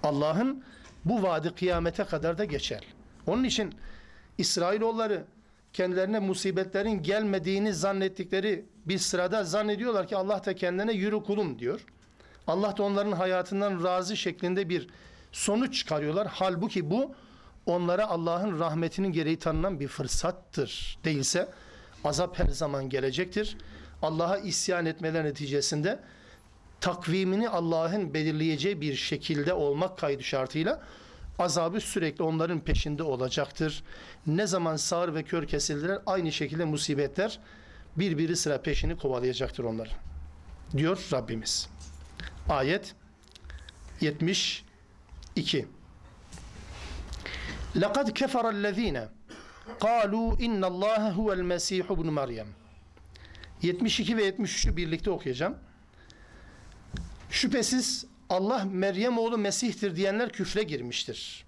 [0.02, 0.64] Allah'ın
[1.04, 2.84] bu vaadi kıyamete kadar da geçer.
[3.26, 3.74] Onun için
[4.38, 5.24] İsrailoğulları
[5.76, 11.86] kendilerine musibetlerin gelmediğini zannettikleri bir sırada zannediyorlar ki Allah da kendine yürü kulum diyor.
[12.46, 14.88] Allah da onların hayatından razı şeklinde bir
[15.32, 16.28] sonuç çıkarıyorlar.
[16.30, 17.14] Halbuki bu
[17.66, 20.98] onlara Allah'ın rahmetinin gereği tanınan bir fırsattır.
[21.04, 21.48] Değilse
[22.04, 23.56] azap her zaman gelecektir.
[24.02, 26.00] Allah'a isyan etmeler neticesinde
[26.80, 30.82] takvimini Allah'ın belirleyeceği bir şekilde olmak kaydı şartıyla
[31.39, 33.83] azabı sürekli onların peşinde olacaktır.
[34.27, 37.39] Ne zaman sağır ve kör kesildiler aynı şekilde musibetler
[37.95, 39.89] birbiri sıra peşini kovalayacaktır onları.
[40.77, 41.69] Diyor Rabbimiz.
[42.49, 42.95] Ayet
[44.01, 45.67] 72
[47.75, 49.07] لَقَدْ كَفَرَ الَّذ۪ينَ
[49.79, 52.47] قَالُوا اِنَّ اللّٰهَ هُوَ الْمَس۪يحُ بْنُ مَرْيَمْ
[53.61, 55.57] 72 ve 73'ü birlikte okuyacağım.
[57.29, 61.44] Şüphesiz Allah Meryem oğlu Mesih'tir diyenler küfre girmiştir.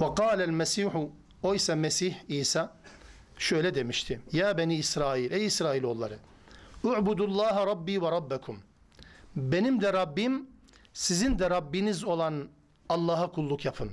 [0.00, 2.76] Ve kâlel Mesihu oysa Mesih İsa
[3.38, 4.20] şöyle demişti.
[4.32, 6.18] Ya beni İsrail, ey İsrailoğulları.
[6.84, 8.58] U'budullaha Rabbi ve Rabbekum.
[9.36, 10.46] Benim de Rabbim,
[10.92, 12.48] sizin de Rabbiniz olan
[12.88, 13.90] Allah'a kulluk yapın.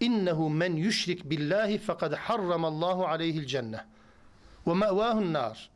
[0.00, 3.84] İnnehu men yüşrik billahi fekad harramallahu aleyhil cenneh.
[4.66, 5.70] Ve me'vâhun nar.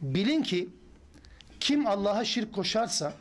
[0.00, 0.68] Bilin ki
[1.60, 3.12] kim Allah'a şirk koşarsa,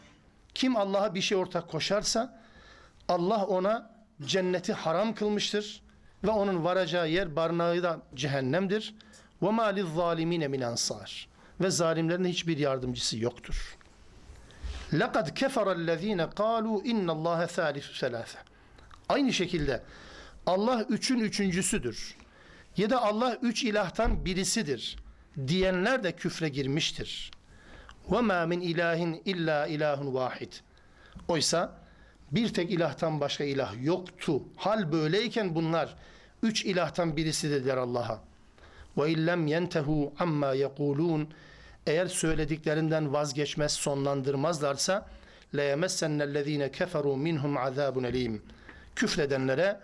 [0.55, 2.39] kim Allah'a bir şey ortak koşarsa
[3.07, 3.91] Allah ona
[4.21, 5.81] cenneti haram kılmıştır
[6.23, 8.95] ve onun varacağı yer barınağı da cehennemdir.
[9.41, 11.27] Ve ma lizzalimine min ansar.
[11.61, 13.77] Ve zalimlerin hiçbir yardımcısı yoktur.
[14.93, 18.39] Laqad kefara allazina qalu inna Allaha thalithu thalatha.
[19.09, 19.83] Aynı şekilde
[20.45, 22.17] Allah üçün üçüncüsüdür.
[22.77, 24.95] Ya da Allah üç ilahtan birisidir
[25.47, 27.31] diyenler de küfre girmiştir.
[28.11, 30.53] Ve ma min ilahin illa ilahun vahid.
[31.27, 31.71] Oysa
[32.31, 34.41] bir tek ilahtan başka ilah yoktu.
[34.55, 35.95] Hal böyleyken bunlar
[36.43, 38.19] üç ilahtan birisi dediler Allah'a.
[38.97, 41.29] Ve illem yentehu amma yekulun.
[41.87, 45.07] Eğer söylediklerinden vazgeçmez, sonlandırmazlarsa
[45.55, 48.41] leyemessennellezine keferu minhum azabun elim.
[48.95, 49.79] Küfredenlere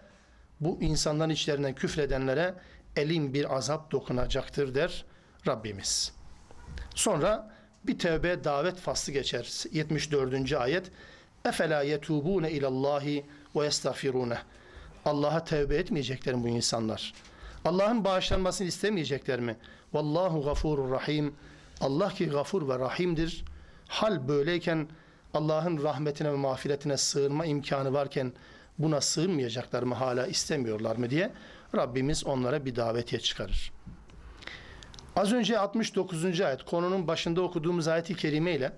[0.60, 2.53] bu insanların içlerinden küfredenlere
[2.95, 5.05] elim bir azap dokunacaktır der
[5.47, 6.13] Rabbimiz.
[6.95, 7.50] Sonra
[7.83, 9.63] bir tevbe davet faslı geçer.
[9.71, 10.53] 74.
[10.53, 10.91] ayet.
[11.45, 14.37] Efela yetubune ilallahi ve yestağfirune.
[15.05, 17.13] Allah'a tevbe etmeyecekler mi bu insanlar?
[17.65, 19.57] Allah'ın bağışlanmasını istemeyecekler mi?
[19.93, 21.33] Vallahu gafurur rahim.
[21.81, 23.45] Allah ki gafur ve rahimdir.
[23.87, 24.87] Hal böyleyken
[25.33, 28.33] Allah'ın rahmetine ve mağfiretine sığınma imkanı varken
[28.77, 31.31] buna sığınmayacaklar mı hala istemiyorlar mı diye
[31.75, 33.71] Rabbimiz onlara bir davetiye çıkarır.
[35.15, 36.41] Az önce 69.
[36.41, 38.74] ayet konunun başında okuduğumuz ayeti kerime ile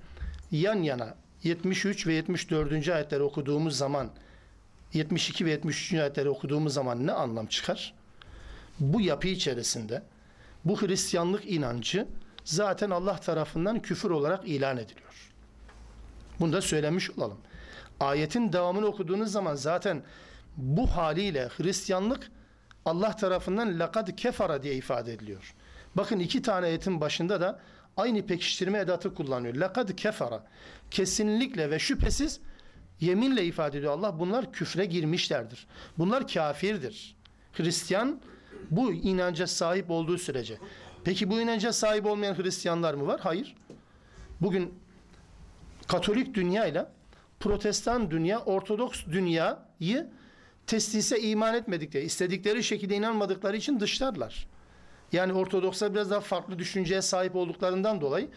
[0.52, 2.90] yan yana 73 ve 74.
[2.90, 4.10] ayetleri okuduğumuz zaman
[4.94, 5.94] 72 ve 73.
[5.94, 7.94] ayetleri okuduğumuz zaman ne anlam çıkar?
[8.80, 10.04] Bu yapı içerisinde
[10.66, 12.08] bu Hristiyanlık inancı
[12.44, 15.32] zaten Allah tarafından küfür olarak ilan ediliyor.
[16.40, 17.38] Bunu da söylemiş olalım.
[18.00, 20.04] Ayetin devamını okuduğunuz zaman zaten
[20.58, 22.32] bu haliyle Hristiyanlık
[22.86, 25.54] Allah tarafından lakad kefara diye ifade ediliyor.
[25.98, 27.60] Bakın iki tane ayetin başında da
[27.98, 29.56] aynı pekiştirme edatı kullanıyor.
[29.56, 30.44] Lekad kefara.
[30.92, 32.40] Kesinlikle ve şüphesiz
[33.00, 34.20] yeminle ifade ediyor Allah.
[34.20, 35.68] Bunlar küfre girmişlerdir.
[35.98, 37.16] Bunlar kafirdir.
[37.54, 38.22] Hristiyan
[38.72, 40.58] bu inanca sahip olduğu sürece.
[41.04, 43.20] Peki bu inanca sahip olmayan Hristiyanlar mı var?
[43.24, 43.56] Hayır.
[44.42, 44.74] Bugün
[45.88, 46.86] Katolik dünya ile
[47.40, 50.10] Protestan dünya, Ortodoks dünyayı
[50.68, 54.48] teslise iman etmedikleri, istedikleri şekilde inanmadıkları için dışlarlar.
[55.14, 58.30] Yani Ortodokslar biraz daha farklı düşünceye sahip olduklarından dolayı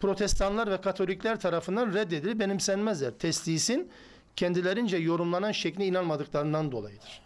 [0.00, 3.10] Protestanlar ve Katolikler tarafından reddedilip benimsenmezler.
[3.10, 3.90] Teslisin
[4.36, 7.22] kendilerince yorumlanan şekline inanmadıklarından dolayıdır.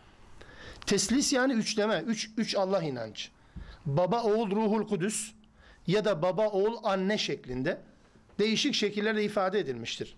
[0.86, 3.28] Teslis yani üçleme, üç, üç Allah inancı.
[3.86, 5.32] Baba, oğul, ruhul kudüs
[5.86, 7.80] ya da baba, oğul, anne şeklinde
[8.38, 10.16] değişik şekillerle ifade edilmiştir.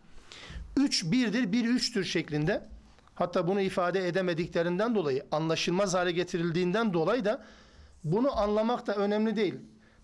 [0.76, 2.68] Üç birdir, bir üçtür şeklinde
[3.14, 7.44] hatta bunu ifade edemediklerinden dolayı anlaşılmaz hale getirildiğinden dolayı da
[8.04, 9.54] bunu anlamak da önemli değil.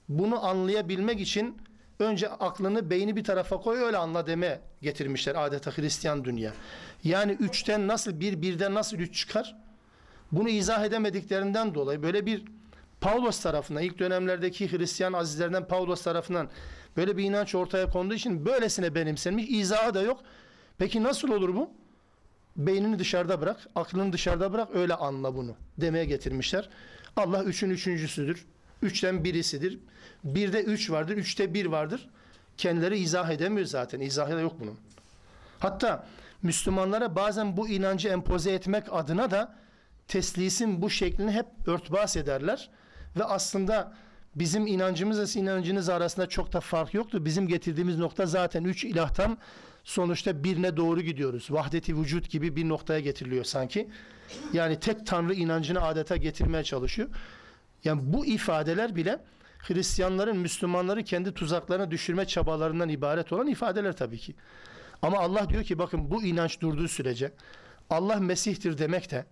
[0.09, 1.57] Bunu anlayabilmek için
[1.99, 6.53] önce aklını, beyni bir tarafa koy öyle anla deme getirmişler adeta Hristiyan dünya.
[7.05, 9.57] Yani üçten nasıl bir, birden nasıl üç çıkar?
[10.33, 12.45] Bunu izah edemediklerinden dolayı böyle bir
[13.01, 16.49] Pavlos tarafından, ilk dönemlerdeki Hristiyan azizlerden Pavlos tarafından
[16.97, 19.47] böyle bir inanç ortaya konduğu için böylesine benimsenmiş.
[19.49, 20.21] İzahı da yok.
[20.79, 21.71] Peki nasıl olur bu?
[22.57, 26.69] Beynini dışarıda bırak, aklını dışarıda bırak, öyle anla bunu demeye getirmişler.
[27.17, 28.47] Allah üçün üçüncüsüdür.
[28.83, 29.79] Üçten birisidir.
[30.25, 32.09] Birde üç vardır, üçte bir vardır.
[32.57, 34.01] Kendileri izah edemiyor zaten.
[34.01, 34.79] İzahı da yok bunun.
[35.59, 36.07] Hatta
[36.43, 39.57] Müslümanlara bazen bu inancı empoze etmek adına da
[40.09, 42.71] teslisin bu şeklini hep örtbas ederler.
[43.17, 43.95] Ve aslında
[44.37, 47.25] bizim inancımızla inancınız arasında çok da fark yoktu.
[47.25, 49.39] Bizim getirdiğimiz nokta zaten üç ilahtan
[49.85, 51.51] sonuçta birine doğru gidiyoruz.
[51.51, 53.89] Vahdeti vücut gibi bir noktaya getiriliyor sanki.
[54.53, 57.09] Yani tek tanrı inancını adeta getirmeye çalışıyor.
[57.85, 59.19] Yani bu ifadeler bile
[59.59, 64.35] Hristiyanların, Müslümanları kendi tuzaklarına düşürme çabalarından ibaret olan ifadeler tabii ki.
[65.03, 67.33] Ama Allah diyor ki bakın bu inanç durduğu sürece
[67.91, 69.25] Allah Mesih'tir demek de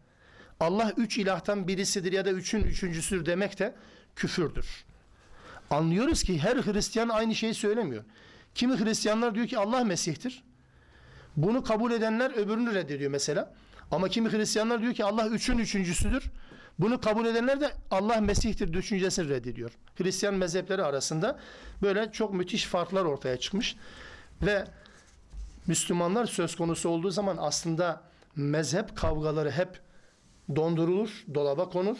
[0.60, 3.74] Allah üç ilahtan birisidir ya da üçün üçüncüsüdür demek de
[4.16, 4.84] küfürdür.
[5.74, 8.04] Anlıyoruz ki her Hristiyan aynı şeyi söylemiyor.
[8.54, 10.42] Kimi Hristiyanlar diyor ki Allah Mesih'tir.
[11.36, 13.54] Bunu kabul edenler öbürünü reddediyor mesela.
[13.90, 16.24] Ama kimi Hristiyanlar diyor ki Allah üçün üçüncüsüdür.
[16.78, 19.70] Bunu kabul edenler de Allah Mesih'tir düşüncesini reddediyor.
[19.98, 21.38] Hristiyan mezhepleri arasında
[21.82, 23.76] böyle çok müthiş farklar ortaya çıkmış.
[24.42, 24.64] Ve
[25.66, 28.02] Müslümanlar söz konusu olduğu zaman aslında
[28.36, 29.80] mezhep kavgaları hep
[30.56, 31.98] dondurulur, dolaba konur.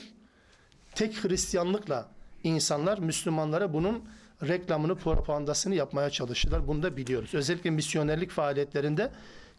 [0.95, 2.14] Tek Hristiyanlıkla
[2.45, 4.05] insanlar Müslümanlara bunun
[4.43, 6.69] reklamını, propagandasını yapmaya çalışırlar.
[6.69, 7.35] Bunu da biliyoruz.
[7.35, 9.11] Özellikle misyonerlik faaliyetlerinde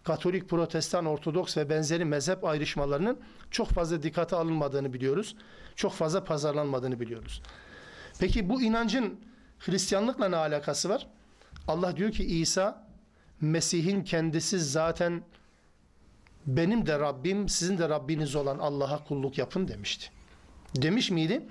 [0.04, 3.20] Katolik, Protestan, Ortodoks ve benzeri mezhep ayrışmalarının
[3.52, 5.36] çok fazla dikkate alınmadığını biliyoruz.
[5.76, 7.42] Çok fazla pazarlanmadığını biliyoruz.
[8.20, 9.20] Peki bu inancın
[9.60, 11.08] Hristiyanlıkla ne alakası var?
[11.68, 12.88] Allah diyor ki İsa
[13.42, 15.24] Mesih'in kendisi zaten
[16.48, 20.10] benim de Rabbim, sizin de Rabbiniz olan Allah'a kulluk yapın demişti.
[20.76, 21.42] Demiş miydi?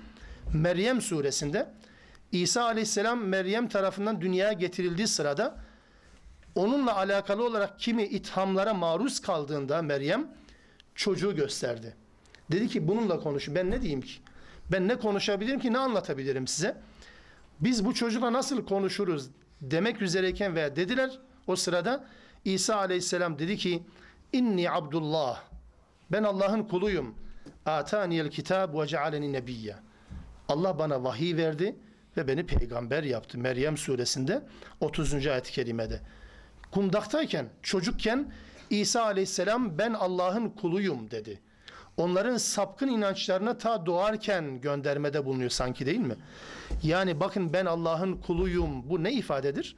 [0.53, 1.69] Meryem suresinde
[2.31, 5.57] İsa aleyhisselam Meryem tarafından dünyaya getirildiği sırada
[6.55, 10.27] onunla alakalı olarak kimi ithamlara maruz kaldığında Meryem
[10.95, 11.95] çocuğu gösterdi.
[12.51, 13.49] Dedi ki bununla konuş.
[13.49, 14.13] Ben ne diyeyim ki?
[14.71, 16.77] Ben ne konuşabilirim ki ne anlatabilirim size?
[17.59, 19.29] Biz bu çocukla nasıl konuşuruz
[19.61, 22.05] demek üzereyken veya dediler o sırada
[22.45, 23.83] İsa aleyhisselam dedi ki
[24.33, 25.41] inni abdullah
[26.11, 27.15] ben Allah'ın kuluyum.
[27.65, 29.75] Ataniyel kitab ve cealeni nebiyye.
[30.49, 31.75] Allah bana vahiy verdi
[32.17, 33.37] ve beni peygamber yaptı.
[33.37, 34.41] Meryem suresinde
[34.79, 35.27] 30.
[35.27, 36.01] ayet-i kerimede.
[36.71, 38.31] Kundaktayken, çocukken
[38.69, 41.39] İsa aleyhisselam ben Allah'ın kuluyum dedi.
[41.97, 46.15] Onların sapkın inançlarına ta doğarken göndermede bulunuyor sanki değil mi?
[46.83, 49.75] Yani bakın ben Allah'ın kuluyum bu ne ifadedir?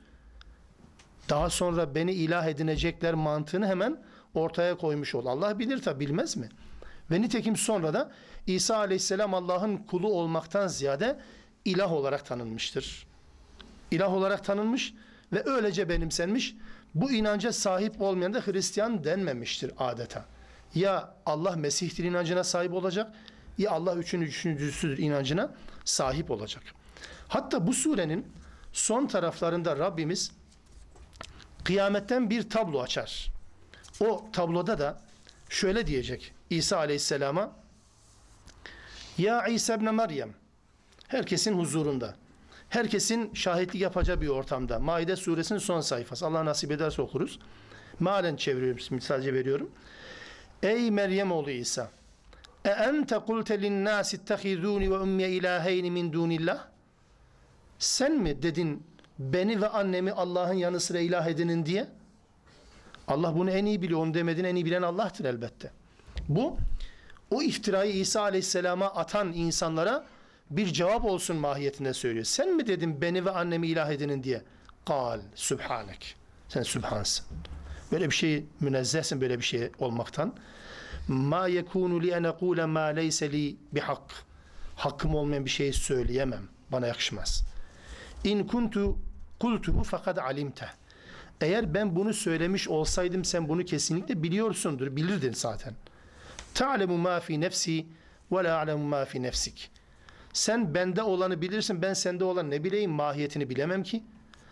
[1.30, 4.03] Daha sonra beni ilah edinecekler mantığını hemen
[4.34, 5.25] ortaya koymuş ol.
[5.25, 6.49] Allah bilir tabi bilmez mi?
[7.11, 8.11] Ve nitekim sonra da
[8.47, 11.19] İsa aleyhisselam Allah'ın kulu olmaktan ziyade
[11.65, 13.07] ilah olarak tanınmıştır.
[13.91, 14.93] İlah olarak tanınmış
[15.33, 16.55] ve öylece benimsenmiş.
[16.95, 20.25] Bu inanca sahip olmayan da Hristiyan denmemiştir adeta.
[20.75, 23.11] Ya Allah Mesih'tir inancına sahip olacak
[23.57, 25.51] ya Allah üçün üçüncüsüdür inancına
[25.85, 26.63] sahip olacak.
[27.27, 28.25] Hatta bu surenin
[28.73, 30.31] son taraflarında Rabbimiz
[31.63, 33.27] kıyametten bir tablo açar.
[33.99, 35.01] O tabloda da
[35.49, 37.55] şöyle diyecek İsa Aleyhisselam'a
[39.17, 40.33] Ya İsa ibn Meryem
[41.07, 42.15] herkesin huzurunda
[42.69, 47.39] herkesin şahitlik yapacağı bir ortamda Maide suresinin son sayfası Allah nasip ederse okuruz.
[47.99, 49.69] Malen çeviriyorum sadece veriyorum.
[50.63, 51.89] Ey Meryem oğlu İsa
[52.65, 56.67] E ente kulte linnâs ittehidûni ve ummiye ilâheyni min dûnillah
[57.79, 58.83] Sen mi dedin
[59.19, 61.88] beni ve annemi Allah'ın yanı sıra ilah edinin diye?
[63.07, 63.99] Allah bunu en iyi biliyor.
[63.99, 65.71] Onu demedin en iyi bilen Allah'tır elbette.
[66.29, 66.57] Bu
[67.31, 70.05] o iftirayı İsa Aleyhisselam'a atan insanlara
[70.49, 72.25] bir cevap olsun mahiyetinde söylüyor.
[72.25, 74.41] Sen mi dedin beni ve annemi ilah edinin diye?
[74.85, 76.15] Kal, sübhanek.
[76.49, 77.25] Sen sübhansın.
[77.91, 80.33] Böyle bir şey münezzehsin böyle bir şey olmaktan.
[81.07, 84.01] Ma yekunu li en ekule ma leyse li bihak.
[84.75, 86.43] Hakkım olmayan bir şeyi söyleyemem.
[86.71, 87.43] Bana yakışmaz.
[88.23, 88.97] İn kuntu
[89.39, 90.69] kultuhu fakat alimte.
[91.42, 94.96] Eğer ben bunu söylemiş olsaydım sen bunu kesinlikle biliyorsundur.
[94.96, 95.73] Bilirdin zaten.
[96.54, 97.85] Ta'lemu ma fi nefsi
[98.31, 99.71] ve la a'lemu ma fi nefsik.
[100.33, 104.04] Sen bende olanı bilirsin, ben sende olan ne bileyim mahiyetini bilemem ki.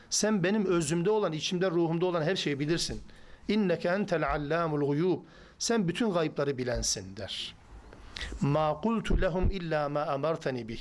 [0.10, 3.02] Sen benim özümde olan, içimde, ruhumda olan her şeyi bilirsin.
[3.48, 5.20] İnneke entel allamul guyub.
[5.60, 7.56] Sen bütün gayıpları bilensin der.
[8.42, 10.80] Ma kultu lehum illa ma amartani bih.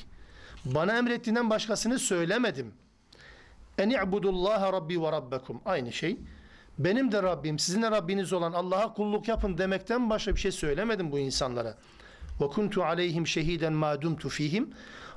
[0.65, 2.73] Bana emrettiğinden başkasını söylemedim.
[3.79, 5.61] En i'budullaha rabbi ve rabbekum.
[5.65, 6.19] Aynı şey.
[6.79, 11.13] Benim de Rabbim, sizin de Rabbiniz olan Allah'a kulluk yapın demekten başka bir şey söylemedim
[11.13, 11.75] bu insanlara.
[12.41, 14.71] Ve kuntu aleyhim şehiden ma dumtu fihim.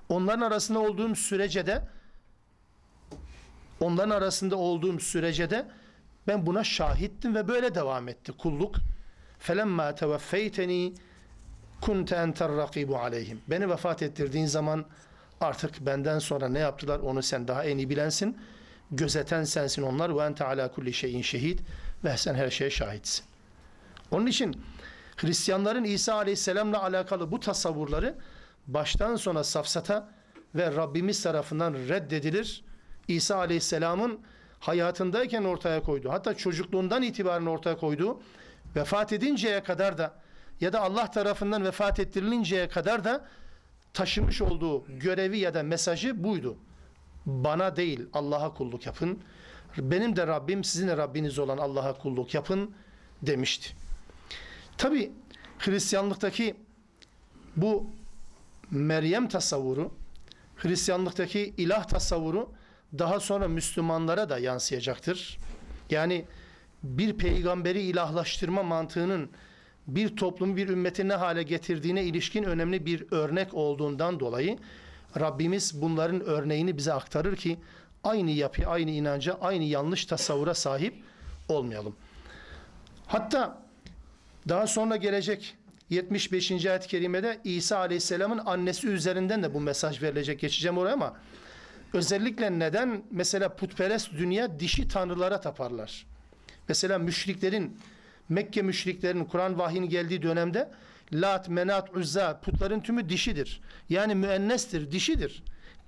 [0.10, 1.82] Onların arasında olduğum sürece de
[3.80, 5.66] onların arasında olduğum sürece de
[6.28, 8.76] ben buna şahittim ve böyle devam etti kulluk.
[9.40, 10.94] Felemma tevaffeyteni
[11.82, 13.42] kunte enter rakibu aleyhim.
[13.48, 14.86] Beni vefat ettirdiğin zaman
[15.42, 18.38] artık benden sonra ne yaptılar onu sen daha en iyi bilensin.
[18.92, 21.62] Gözeten sensin onlar ve ente ala kulli şeyin şehit
[22.04, 23.26] ve sen her şeye şahitsin.
[24.12, 24.62] Onun için
[25.18, 28.16] Hristiyanların İsa Aleyhisselam'la alakalı bu tasavvurları
[28.68, 30.10] baştan sona safsata
[30.56, 32.64] ve Rabbimiz tarafından reddedilir.
[33.08, 34.20] İsa Aleyhisselam'ın
[34.60, 38.22] hayatındayken ortaya koyduğu, hatta çocukluğundan itibaren ortaya koyduğu,
[38.76, 40.14] vefat edinceye kadar da
[40.62, 43.26] ya da Allah tarafından vefat ettirilinceye kadar da
[43.98, 46.58] taşımış olduğu görevi ya da mesajı buydu.
[47.26, 49.20] Bana değil Allah'a kulluk yapın.
[49.78, 52.72] Benim de Rabbim sizin de Rabbiniz olan Allah'a kulluk yapın
[53.22, 53.70] demişti.
[54.78, 55.12] Tabi
[55.60, 56.56] Hristiyanlıktaki
[57.56, 57.90] bu
[58.72, 59.92] Meryem tasavvuru,
[60.56, 62.52] Hristiyanlıktaki ilah tasavvuru
[63.00, 65.38] daha sonra Müslümanlara da yansıyacaktır.
[65.90, 66.26] Yani
[66.84, 69.30] bir peygamberi ilahlaştırma mantığının
[69.88, 74.58] bir toplumu bir ümmeti ne hale getirdiğine ilişkin önemli bir örnek olduğundan dolayı
[75.20, 77.58] Rabbimiz bunların örneğini bize aktarır ki
[78.04, 80.94] aynı yapı, aynı inanca, aynı yanlış tasavvura sahip
[81.50, 81.96] olmayalım.
[83.08, 83.58] Hatta
[84.50, 85.56] daha sonra gelecek
[85.90, 86.52] 75.
[86.66, 90.40] ayet-i kerimede İsa Aleyhisselam'ın annesi üzerinden de bu mesaj verilecek.
[90.40, 91.18] Geçeceğim oraya ama
[91.94, 96.06] özellikle neden mesela putperest dünya dişi tanrılara taparlar?
[96.68, 97.78] Mesela müşriklerin
[98.30, 100.72] Mekke müşriklerinin Kur'an vahyinin geldiği dönemde
[101.14, 103.62] Lat, Menat, Uzza putların tümü dişidir.
[103.90, 105.44] Yani müennestir, dişidir.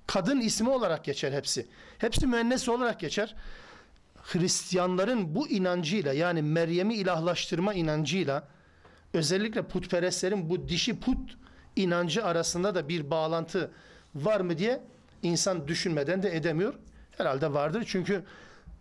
[0.06, 1.66] Kadın ismi olarak geçer hepsi.
[1.98, 3.34] Hepsi müennes olarak geçer.
[4.22, 8.48] Hristiyanların bu inancıyla yani Meryem'i ilahlaştırma inancıyla
[9.14, 11.36] özellikle putperestlerin bu dişi put
[11.76, 13.70] inancı arasında da bir bağlantı
[14.14, 14.80] var mı diye
[15.22, 16.74] insan düşünmeden de edemiyor.
[17.18, 18.24] Herhalde vardır çünkü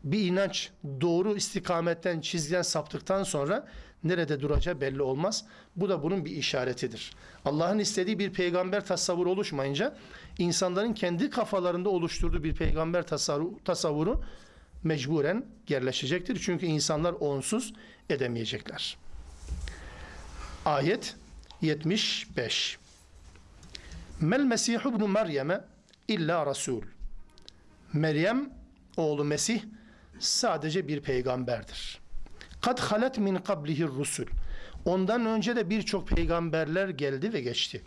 [0.03, 0.69] bir inanç
[1.01, 3.67] doğru istikametten çizgiden saptıktan sonra
[4.03, 5.45] nerede duracağı belli olmaz.
[5.75, 7.13] Bu da bunun bir işaretidir.
[7.45, 9.95] Allah'ın istediği bir peygamber tasavvuru oluşmayınca
[10.37, 13.05] insanların kendi kafalarında oluşturduğu bir peygamber
[13.65, 14.23] tasavvuru,
[14.83, 16.39] mecburen yerleşecektir.
[16.41, 17.73] Çünkü insanlar onsuz
[18.09, 18.97] edemeyecekler.
[20.65, 21.15] Ayet
[21.61, 22.77] 75
[24.21, 25.61] Mel Mesihu ibn Meryem'e
[26.07, 26.81] illa Resul
[27.93, 28.49] Meryem
[28.97, 29.61] oğlu Mesih
[30.19, 31.99] sadece bir peygamberdir.
[32.61, 34.25] Kad halet min kablihi rusul.
[34.85, 37.81] Ondan önce de birçok peygamberler geldi ve geçti.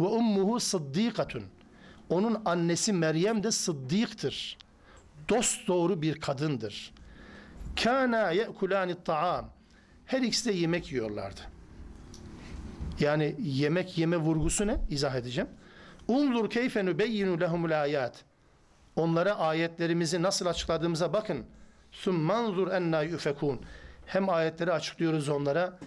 [0.00, 1.44] Ve ummuhu sıddikatun.
[2.08, 4.58] Onun annesi Meryem de sıddıktır.
[5.28, 6.92] Dost doğru bir kadındır.
[7.82, 9.50] Kana ye'kulani ta'am.
[10.06, 11.40] Her ikisi de yemek yiyorlardı.
[13.00, 14.76] Yani yemek yeme vurgusu ne?
[14.90, 15.50] İzah edeceğim.
[16.08, 18.24] Unzur keyfe nübeyyinu lehumul ayat.
[18.96, 21.44] Onlara ayetlerimizi nasıl açıkladığımıza bakın.
[21.92, 23.60] Summanzur enna yufekun.
[24.06, 25.78] Hem ayetleri açıklıyoruz onlara.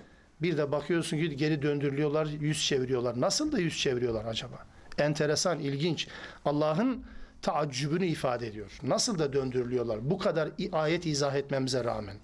[0.42, 3.22] Bir de bakıyorsun ki geri döndürülüyorlar, yüz çeviriyorlar.
[3.22, 4.66] Nasıl da yüz çeviriyorlar acaba?
[4.98, 6.08] Enteresan, ilginç.
[6.46, 7.06] Allah'ın
[7.42, 8.72] taaccübünü ifade ediyor.
[8.84, 10.10] Nasıl da döndürülüyorlar?
[10.10, 12.16] Bu kadar ayet izah etmemize rağmen.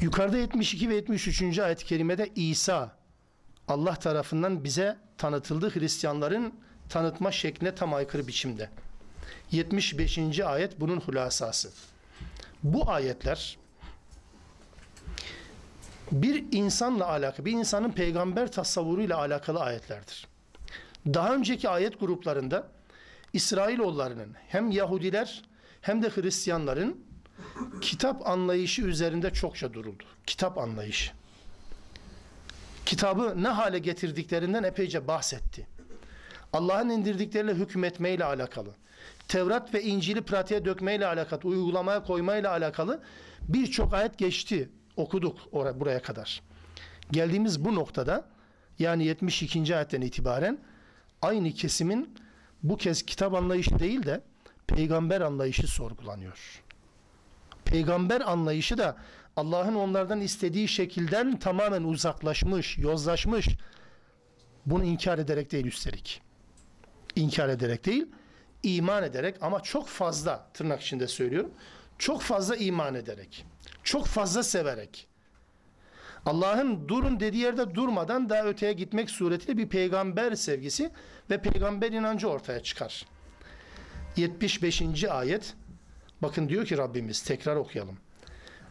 [0.00, 1.58] Yukarıda 72 ve 73.
[1.58, 2.96] ayet-i kerimede İsa
[3.68, 6.54] Allah tarafından bize tanıtıldı Hristiyanların
[6.88, 8.70] tanıtma şekline tam aykırı biçimde.
[9.50, 10.40] 75.
[10.40, 11.70] ayet bunun hulasası.
[12.62, 13.58] Bu ayetler
[16.12, 20.26] bir insanla alakalı, bir insanın peygamber tasavvuruyla alakalı ayetlerdir.
[21.06, 22.68] Daha önceki ayet gruplarında
[23.32, 25.42] İsrailoğullarının hem Yahudiler
[25.80, 27.04] hem de Hristiyanların
[27.80, 30.04] kitap anlayışı üzerinde çokça duruldu.
[30.26, 31.12] Kitap anlayışı.
[32.86, 35.66] Kitabı ne hale getirdiklerinden epeyce bahsetti.
[36.52, 38.70] Allah'ın indirdikleriyle hükmetmeyle alakalı.
[39.28, 43.02] Tevrat ve İncil'i pratiğe dökmeyle alakalı, uygulamaya koymayla alakalı
[43.42, 44.68] birçok ayet geçti.
[44.96, 46.42] Okuduk oraya, buraya kadar.
[47.10, 48.24] Geldiğimiz bu noktada
[48.78, 49.76] yani 72.
[49.76, 50.58] ayetten itibaren
[51.22, 52.14] aynı kesimin
[52.62, 54.20] bu kez kitap anlayışı değil de
[54.66, 56.62] peygamber anlayışı sorgulanıyor.
[57.64, 58.96] Peygamber anlayışı da
[59.36, 63.48] Allah'ın onlardan istediği şekilden tamamen uzaklaşmış, yozlaşmış.
[64.66, 66.22] Bunu inkar ederek değil üstelik.
[67.18, 68.06] İnkar ederek değil,
[68.62, 71.50] iman ederek ama çok fazla tırnak içinde söylüyorum.
[71.98, 73.46] Çok fazla iman ederek.
[73.84, 75.08] Çok fazla severek.
[76.26, 80.90] Allah'ın durun dediği yerde durmadan daha öteye gitmek suretiyle bir peygamber sevgisi
[81.30, 83.06] ve peygamber inancı ortaya çıkar.
[84.16, 85.04] 75.
[85.04, 85.54] ayet
[86.22, 87.98] bakın diyor ki Rabbimiz tekrar okuyalım.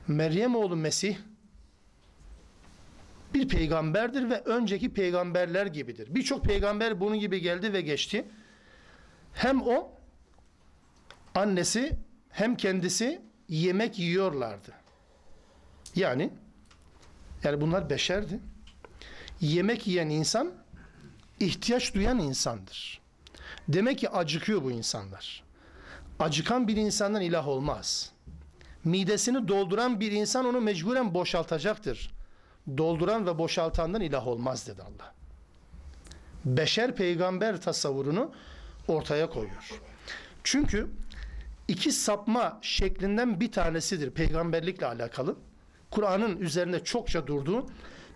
[0.07, 1.17] Meryem oğlu Mesih
[3.39, 6.15] bir peygamberdir ve önceki peygamberler gibidir.
[6.15, 8.25] Birçok peygamber bunun gibi geldi ve geçti.
[9.33, 9.91] Hem o
[11.35, 11.91] annesi
[12.29, 14.71] hem kendisi yemek yiyorlardı.
[15.95, 16.29] Yani
[17.43, 18.39] yani bunlar beşerdi.
[19.41, 20.51] Yemek yiyen insan
[21.39, 23.01] ihtiyaç duyan insandır.
[23.67, 25.43] Demek ki acıkıyor bu insanlar.
[26.19, 28.11] Acıkan bir insandan ilah olmaz.
[28.83, 32.16] Midesini dolduran bir insan onu mecburen boşaltacaktır.
[32.77, 35.13] Dolduran ve boşaltandan ilah olmaz dedi Allah.
[36.45, 38.31] Beşer peygamber tasavvurunu
[38.87, 39.81] ortaya koyuyor.
[40.43, 40.87] Çünkü
[41.67, 45.35] iki sapma şeklinden bir tanesidir peygamberlikle alakalı.
[45.91, 47.67] Kur'an'ın üzerinde çokça durduğu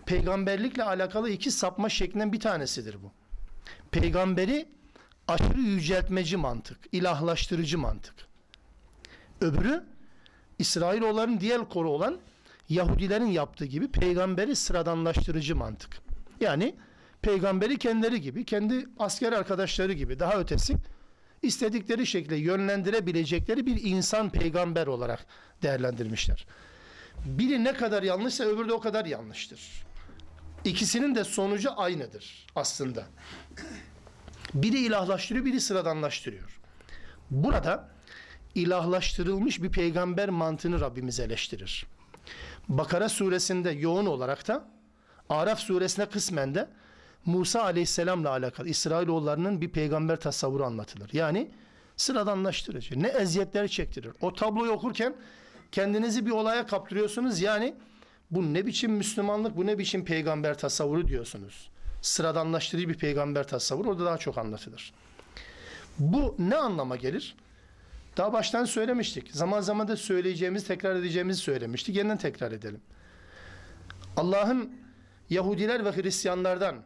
[0.06, 3.12] peygamberlikle alakalı iki sapma şeklinden bir tanesidir bu.
[3.90, 4.68] Peygamberi
[5.28, 8.14] aşırı yüceltmeci mantık, ilahlaştırıcı mantık.
[9.40, 9.84] Öbürü
[10.58, 12.18] İsrailoğulların diğer koru olan
[12.72, 15.98] Yahudilerin yaptığı gibi peygamberi sıradanlaştırıcı mantık.
[16.40, 16.74] Yani
[17.22, 20.76] peygamberi kendileri gibi, kendi asker arkadaşları gibi daha ötesi
[21.42, 25.26] istedikleri şekilde yönlendirebilecekleri bir insan peygamber olarak
[25.62, 26.46] değerlendirmişler.
[27.24, 29.84] Biri ne kadar yanlışsa öbürü de o kadar yanlıştır.
[30.64, 33.04] İkisinin de sonucu aynıdır aslında.
[34.54, 36.60] Biri ilahlaştırıyor, biri sıradanlaştırıyor.
[37.30, 37.88] Burada
[38.54, 41.86] ilahlaştırılmış bir peygamber mantığını Rabbimiz eleştirir.
[42.68, 44.68] Bakara suresinde yoğun olarak da
[45.28, 46.68] Araf suresine kısmen de
[47.24, 51.10] Musa aleyhisselamla alakalı İsrailoğullarının bir peygamber tasavvuru anlatılır.
[51.12, 51.50] Yani
[51.96, 53.02] sıradanlaştırıcı.
[53.02, 54.12] Ne eziyetler çektirir.
[54.20, 55.14] O tabloyu okurken
[55.72, 57.40] kendinizi bir olaya kaptırıyorsunuz.
[57.40, 57.74] Yani
[58.30, 61.70] bu ne biçim Müslümanlık, bu ne biçim peygamber tasavvuru diyorsunuz.
[62.02, 64.92] Sıradanlaştırıcı bir peygamber tasavvuru orada daha çok anlatılır.
[65.98, 67.36] Bu ne anlama gelir?
[68.16, 69.32] Daha baştan söylemiştik.
[69.32, 71.96] Zaman zaman da söyleyeceğimiz, tekrar edeceğimizi söylemiştik.
[71.96, 72.80] Yeniden tekrar edelim.
[74.16, 74.72] Allah'ın
[75.30, 76.76] Yahudiler ve Hristiyanlardan,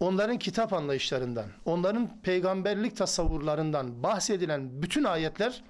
[0.00, 5.64] onların kitap anlayışlarından, onların peygamberlik tasavvurlarından bahsedilen bütün ayetler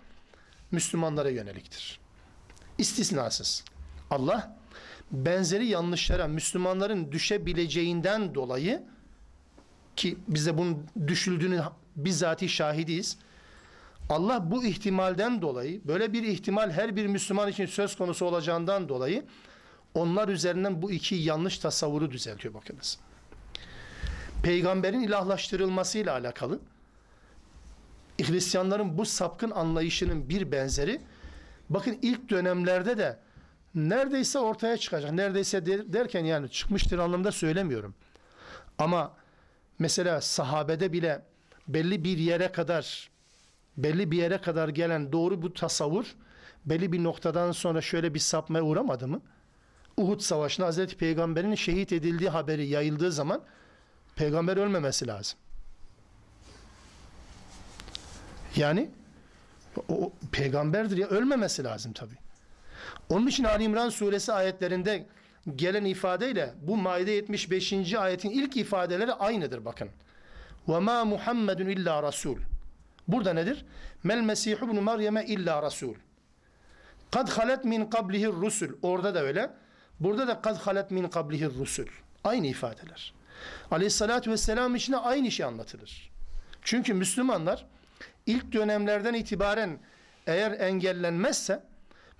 [0.70, 2.00] Müslümanlara yöneliktir.
[2.78, 3.64] İstisnasız.
[4.10, 4.56] Allah
[5.10, 8.82] benzeri yanlışlara Müslümanların düşebileceğinden dolayı
[9.96, 11.62] ki bize bunun düşüldüğünü
[11.96, 13.18] bizzati şahidiyiz.
[14.12, 19.24] Allah bu ihtimalden dolayı, böyle bir ihtimal her bir Müslüman için söz konusu olacağından dolayı
[19.94, 22.98] onlar üzerinden bu iki yanlış tasavvuru düzeltiyor bakınız.
[24.42, 26.60] Peygamberin ilahlaştırılmasıyla alakalı
[28.22, 31.00] Hristiyanların bu sapkın anlayışının bir benzeri
[31.70, 33.18] bakın ilk dönemlerde de
[33.74, 35.12] neredeyse ortaya çıkacak.
[35.12, 37.94] Neredeyse derken yani çıkmıştır anlamda söylemiyorum.
[38.78, 39.14] Ama
[39.78, 41.22] mesela sahabede bile
[41.68, 43.11] belli bir yere kadar
[43.76, 46.14] belli bir yere kadar gelen doğru bu tasavvur
[46.66, 49.20] belli bir noktadan sonra şöyle bir sapmaya uğramadı mı?
[49.96, 53.42] Uhud Savaşı'nda Hazreti Peygamber'in şehit edildiği haberi yayıldığı zaman
[54.16, 55.38] peygamber ölmemesi lazım.
[58.56, 58.90] Yani
[59.88, 62.14] o peygamberdir ya ölmemesi lazım tabi.
[63.08, 65.06] Onun için Ali İmran suresi ayetlerinde
[65.56, 67.94] gelen ifadeyle bu Maide 75.
[67.94, 69.88] ayetin ilk ifadeleri aynıdır bakın.
[70.68, 72.36] Ve ma Muhammedun illa rasul.
[73.08, 73.64] Burada nedir?
[74.04, 75.94] Mel Mesih ibn Meryem'e illa rasul.
[77.10, 78.68] Kad halet min qablihi rusul.
[78.82, 79.50] Orada da öyle.
[80.00, 81.86] Burada da kad halet min qablihi rusul.
[82.24, 83.14] Aynı ifadeler.
[83.70, 86.10] Aleyhissalatü vesselam için aynı şey anlatılır.
[86.62, 87.66] Çünkü Müslümanlar
[88.26, 89.78] ilk dönemlerden itibaren
[90.26, 91.62] eğer engellenmezse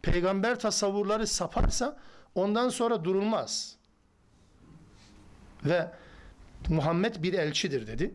[0.03, 1.97] peygamber tasavvurları saparsa
[2.35, 3.77] ondan sonra durulmaz.
[5.65, 5.91] Ve
[6.69, 8.15] Muhammed bir elçidir dedi.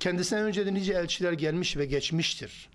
[0.00, 2.68] Kendisine önce de nice elçiler gelmiş ve geçmiştir.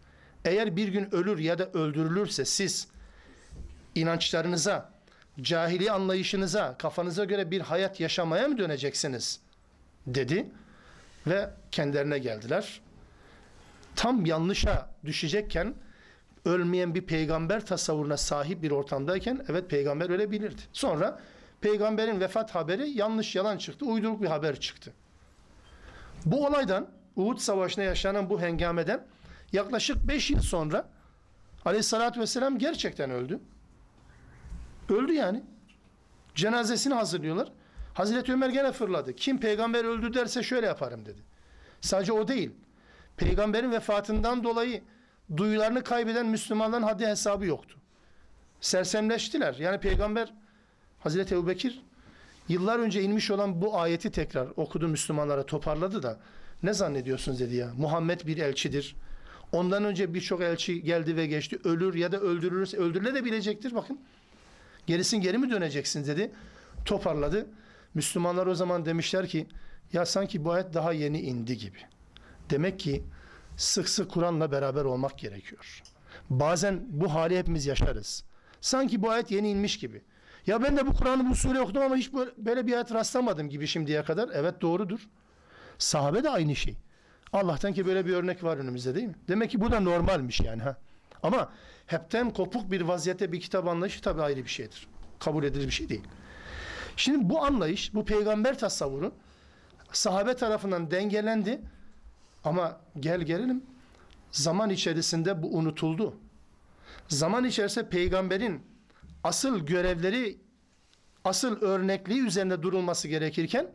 [0.45, 2.87] Eğer bir gün ölür ya da öldürülürse siz
[3.95, 4.91] inançlarınıza,
[5.41, 9.39] cahiliye anlayışınıza, kafanıza göre bir hayat yaşamaya mı döneceksiniz?
[10.07, 10.45] dedi
[11.27, 12.81] ve kendilerine geldiler.
[13.95, 15.73] Tam yanlışa düşecekken
[16.45, 20.61] ölmeyen bir peygamber tasavvuruna sahip bir ortamdayken evet peygamber ölebilirdi.
[20.73, 21.21] Sonra
[21.61, 23.85] peygamberin vefat haberi yanlış yalan çıktı.
[23.85, 24.93] Uyduruk bir haber çıktı.
[26.25, 29.05] Bu olaydan Uhud Savaşı'nda yaşanan bu hengameden
[29.53, 30.89] yaklaşık 5 yıl sonra
[31.65, 33.39] Aleyhissalatü Vesselam gerçekten öldü.
[34.89, 35.43] Öldü yani.
[36.35, 37.51] Cenazesini hazırlıyorlar.
[37.93, 39.15] Hazreti Ömer gene fırladı.
[39.15, 41.21] Kim peygamber öldü derse şöyle yaparım dedi.
[41.81, 42.51] Sadece o değil.
[43.17, 44.83] Peygamberin vefatından dolayı
[45.37, 47.77] duyularını kaybeden Müslümanların haddi hesabı yoktu.
[48.61, 49.53] Sersemleştiler.
[49.53, 50.33] Yani peygamber
[50.99, 51.81] Hazreti Ebu Bekir
[52.49, 56.19] yıllar önce inmiş olan bu ayeti tekrar okudu Müslümanlara toparladı da
[56.63, 57.71] ne zannediyorsunuz dedi ya.
[57.77, 58.95] Muhammed bir elçidir.
[59.51, 61.59] Ondan önce birçok elçi geldi ve geçti.
[61.63, 63.99] Ölür ya da öldürülürse öldürülebilecektir bakın.
[64.87, 66.31] Gerisin geri mi döneceksiniz dedi.
[66.85, 67.47] Toparladı.
[67.93, 69.47] Müslümanlar o zaman demişler ki
[69.93, 71.77] ya sanki bu ayet daha yeni indi gibi.
[72.49, 73.03] Demek ki
[73.57, 75.81] sık sık Kur'an'la beraber olmak gerekiyor.
[76.29, 78.23] Bazen bu hali hepimiz yaşarız.
[78.61, 80.01] Sanki bu ayet yeni inmiş gibi.
[80.47, 83.49] Ya ben de bu Kur'an'ı bu sure okudum ama hiç böyle, böyle bir ayet rastlamadım
[83.49, 84.29] gibi şimdiye kadar.
[84.33, 84.99] Evet doğrudur.
[85.79, 86.75] Sahabe de aynı şey.
[87.33, 89.15] Allah'tan ki böyle bir örnek var önümüzde değil mi?
[89.27, 90.77] Demek ki bu da normalmiş yani ha.
[91.23, 91.49] Ama
[91.85, 94.87] hepten kopuk bir vaziyette bir kitap anlayışı tabii ayrı bir şeydir.
[95.19, 96.03] Kabul edilir bir şey değil.
[96.95, 99.11] Şimdi bu anlayış, bu peygamber tasavvuru
[99.91, 101.61] sahabe tarafından dengelendi
[102.43, 103.63] ama gel gelelim
[104.31, 106.15] zaman içerisinde bu unutuldu.
[107.07, 108.61] Zaman içerisinde peygamberin
[109.23, 110.37] asıl görevleri,
[111.23, 113.67] asıl örnekliği üzerinde durulması gerekirken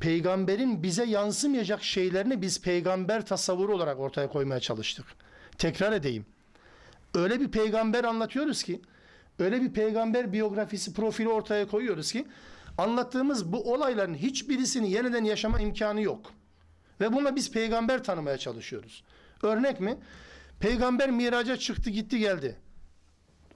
[0.00, 5.06] peygamberin bize yansımayacak şeylerini biz peygamber tasavvuru olarak ortaya koymaya çalıştık.
[5.58, 6.26] Tekrar edeyim.
[7.14, 8.80] Öyle bir peygamber anlatıyoruz ki,
[9.38, 12.26] öyle bir peygamber biyografisi, profili ortaya koyuyoruz ki,
[12.78, 16.32] anlattığımız bu olayların hiçbirisini yeniden yaşama imkanı yok.
[17.00, 19.04] Ve bununla biz peygamber tanımaya çalışıyoruz.
[19.42, 19.96] Örnek mi?
[20.60, 22.56] Peygamber miraca çıktı gitti geldi.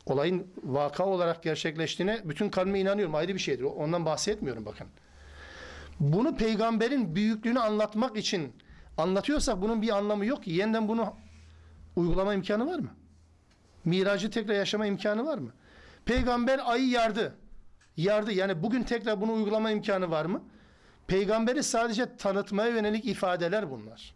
[0.06, 3.14] Olayın vaka olarak gerçekleştiğine bütün kalbime inanıyorum.
[3.14, 3.62] Ayrı bir şeydir.
[3.62, 4.86] Ondan bahsetmiyorum bakın.
[6.00, 8.52] Bunu peygamberin büyüklüğünü anlatmak için
[8.98, 10.50] anlatıyorsak bunun bir anlamı yok ki.
[10.50, 11.14] Yeniden bunu
[11.96, 12.90] uygulama imkanı var mı?
[13.84, 15.50] Miracı tekrar yaşama imkanı var mı?
[16.04, 17.34] Peygamber ayı yardı.
[17.96, 18.32] Yardı.
[18.32, 20.42] Yani bugün tekrar bunu uygulama imkanı var mı?
[21.06, 24.14] Peygamberi sadece tanıtmaya yönelik ifadeler bunlar.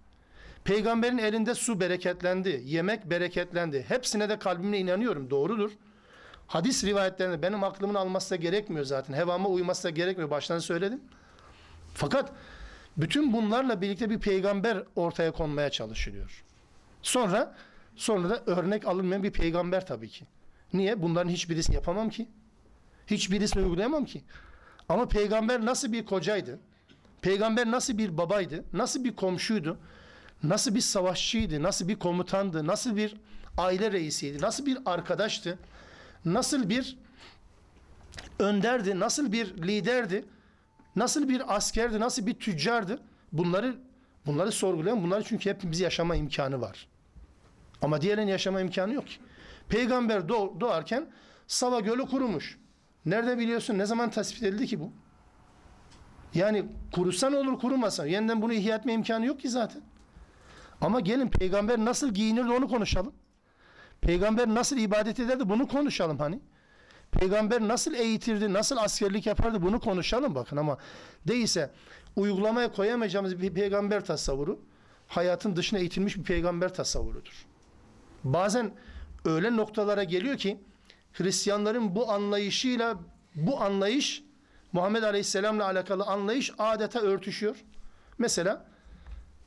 [0.64, 3.84] Peygamberin elinde su bereketlendi, yemek bereketlendi.
[3.88, 5.30] Hepsine de kalbimle inanıyorum.
[5.30, 5.70] Doğrudur.
[6.46, 9.14] Hadis rivayetlerinde benim aklımın alması da gerekmiyor zaten.
[9.14, 10.30] Hevama uyması da gerekmiyor.
[10.30, 11.00] Baştan söyledim.
[11.98, 12.32] Fakat
[12.96, 16.44] bütün bunlarla birlikte bir peygamber ortaya konmaya çalışılıyor.
[17.02, 17.56] Sonra
[17.96, 20.26] sonra da örnek alınmayan bir peygamber tabii ki.
[20.72, 21.02] Niye?
[21.02, 22.28] Bunların hiçbirisini yapamam ki.
[23.06, 24.22] Hiçbirisini uygulayamam ki.
[24.88, 26.58] Ama peygamber nasıl bir kocaydı?
[27.22, 28.64] Peygamber nasıl bir babaydı?
[28.72, 29.78] Nasıl bir komşuydu?
[30.42, 31.62] Nasıl bir savaşçıydı?
[31.62, 32.66] Nasıl bir komutandı?
[32.66, 33.16] Nasıl bir
[33.56, 34.42] aile reisiydi?
[34.42, 35.58] Nasıl bir arkadaştı?
[36.24, 36.96] Nasıl bir
[38.38, 39.00] önderdi?
[39.00, 40.24] Nasıl bir liderdi?
[40.98, 42.00] Nasıl bir askerdi?
[42.00, 42.98] Nasıl bir tüccardı?
[43.32, 43.76] Bunları
[44.26, 46.88] bunları sorgulayan bunları çünkü hepimiz yaşama imkanı var.
[47.82, 49.16] Ama diğerinin yaşama imkanı yok ki.
[49.68, 51.06] Peygamber doğ, doğarken
[51.46, 52.58] Sava Gölü kurumuş.
[53.06, 53.78] Nerede biliyorsun?
[53.78, 54.92] Ne zaman tespit edildi ki bu?
[56.34, 58.06] Yani kurusan olur kurumasa.
[58.06, 59.82] Yeniden bunu ihya etme imkanı yok ki zaten.
[60.80, 63.12] Ama gelin peygamber nasıl giyinirdi onu konuşalım.
[64.00, 66.40] Peygamber nasıl ibadet ederdi bunu konuşalım hani.
[67.12, 70.78] Peygamber nasıl eğitirdi, nasıl askerlik yapardı bunu konuşalım bakın ama
[71.28, 71.70] değilse
[72.16, 74.60] uygulamaya koyamayacağımız bir peygamber tasavvuru
[75.06, 77.46] hayatın dışına eğitilmiş bir peygamber tasavvurudur.
[78.24, 78.72] Bazen
[79.24, 80.58] öyle noktalara geliyor ki
[81.12, 82.98] Hristiyanların bu anlayışıyla
[83.34, 84.22] bu anlayış
[84.72, 87.56] Muhammed Aleyhisselam'la alakalı anlayış adeta örtüşüyor.
[88.18, 88.64] Mesela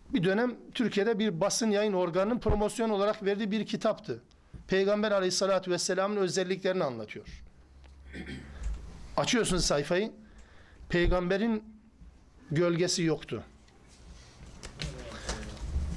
[0.10, 4.22] bir dönem Türkiye'de bir basın yayın organının promosyon olarak verdiği bir kitaptı.
[4.68, 7.44] Peygamber Aleyhisselatü Vesselam'ın özelliklerini anlatıyor.
[9.18, 10.12] Açıyorsunuz sayfayı.
[10.90, 11.64] Peygamberin
[12.52, 13.44] gölgesi yoktu.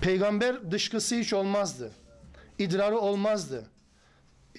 [0.01, 1.93] Peygamber dışkısı hiç olmazdı.
[2.59, 3.67] İdrarı olmazdı.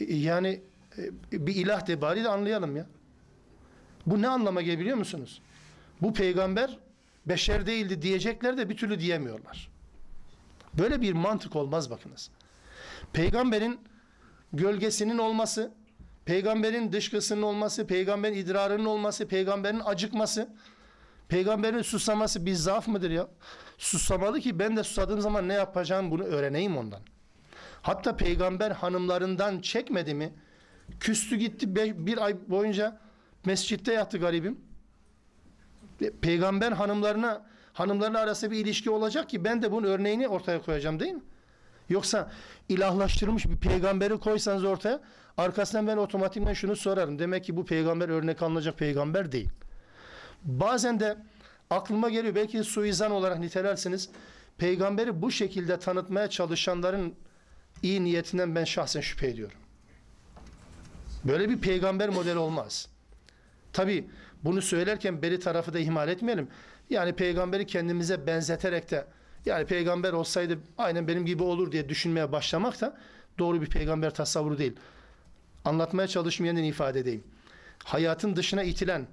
[0.07, 0.61] Yani
[0.97, 2.85] e, bir ilah debari de anlayalım ya.
[4.05, 5.41] Bu ne anlama geliyor musunuz?
[6.01, 6.79] Bu peygamber
[7.25, 9.71] beşer değildi diyecekler de bir türlü diyemiyorlar.
[10.73, 12.29] Böyle bir mantık olmaz bakınız.
[13.13, 13.79] Peygamberin
[14.53, 15.71] gölgesinin olması,
[16.25, 20.49] peygamberin dışkısının olması, peygamberin idrarının olması, peygamberin acıkması,
[21.27, 23.27] peygamberin susaması bir zaaf mıdır ya?
[23.77, 27.01] Susamalı ki ben de susadığım zaman ne yapacağım bunu öğreneyim ondan.
[27.81, 30.33] Hatta peygamber hanımlarından çekmedi mi?
[30.99, 31.75] Küstü gitti
[32.07, 32.99] bir ay boyunca
[33.45, 34.59] mescitte yattı garibim.
[36.21, 41.13] Peygamber hanımlarına hanımlarla arasında bir ilişki olacak ki ben de bunun örneğini ortaya koyacağım değil
[41.13, 41.21] mi?
[41.89, 42.31] Yoksa
[42.69, 44.99] ilahlaştırılmış bir peygamberi koysanız ortaya
[45.37, 47.19] arkasından ben otomatikman şunu sorarım.
[47.19, 49.49] Demek ki bu peygamber örnek alınacak peygamber değil.
[50.43, 51.17] Bazen de
[51.69, 54.09] aklıma geliyor belki suizan olarak nitelersiniz.
[54.57, 57.15] Peygamberi bu şekilde tanıtmaya çalışanların
[57.83, 59.57] iyi niyetinden ben şahsen şüphe ediyorum.
[61.23, 62.87] Böyle bir peygamber modeli olmaz.
[63.73, 64.09] Tabi
[64.43, 66.47] bunu söylerken beri tarafı da ihmal etmeyelim.
[66.89, 69.05] Yani peygamberi kendimize benzeterek de
[69.45, 72.97] yani peygamber olsaydı aynen benim gibi olur diye düşünmeye başlamak da
[73.39, 74.73] doğru bir peygamber tasavvuru değil.
[75.65, 77.23] Anlatmaya çalışmayanın ifade edeyim.
[77.83, 79.07] Hayatın dışına itilen,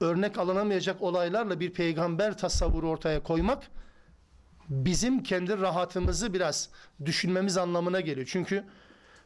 [0.00, 3.62] örnek alınamayacak olaylarla bir peygamber tasavvuru ortaya koymak
[4.68, 6.70] bizim kendi rahatımızı biraz
[7.04, 8.28] düşünmemiz anlamına geliyor.
[8.30, 8.64] Çünkü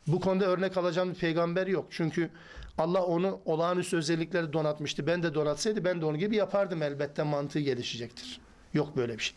[0.09, 1.87] Bu konuda örnek alacağım bir peygamber yok.
[1.91, 2.31] Çünkü
[2.79, 5.07] Allah onu olağanüstü özellikleri donatmıştı.
[5.07, 8.41] Ben de donatsaydı ben de onun gibi yapardım elbette mantığı gelişecektir.
[8.75, 9.37] Yok böyle bir şey.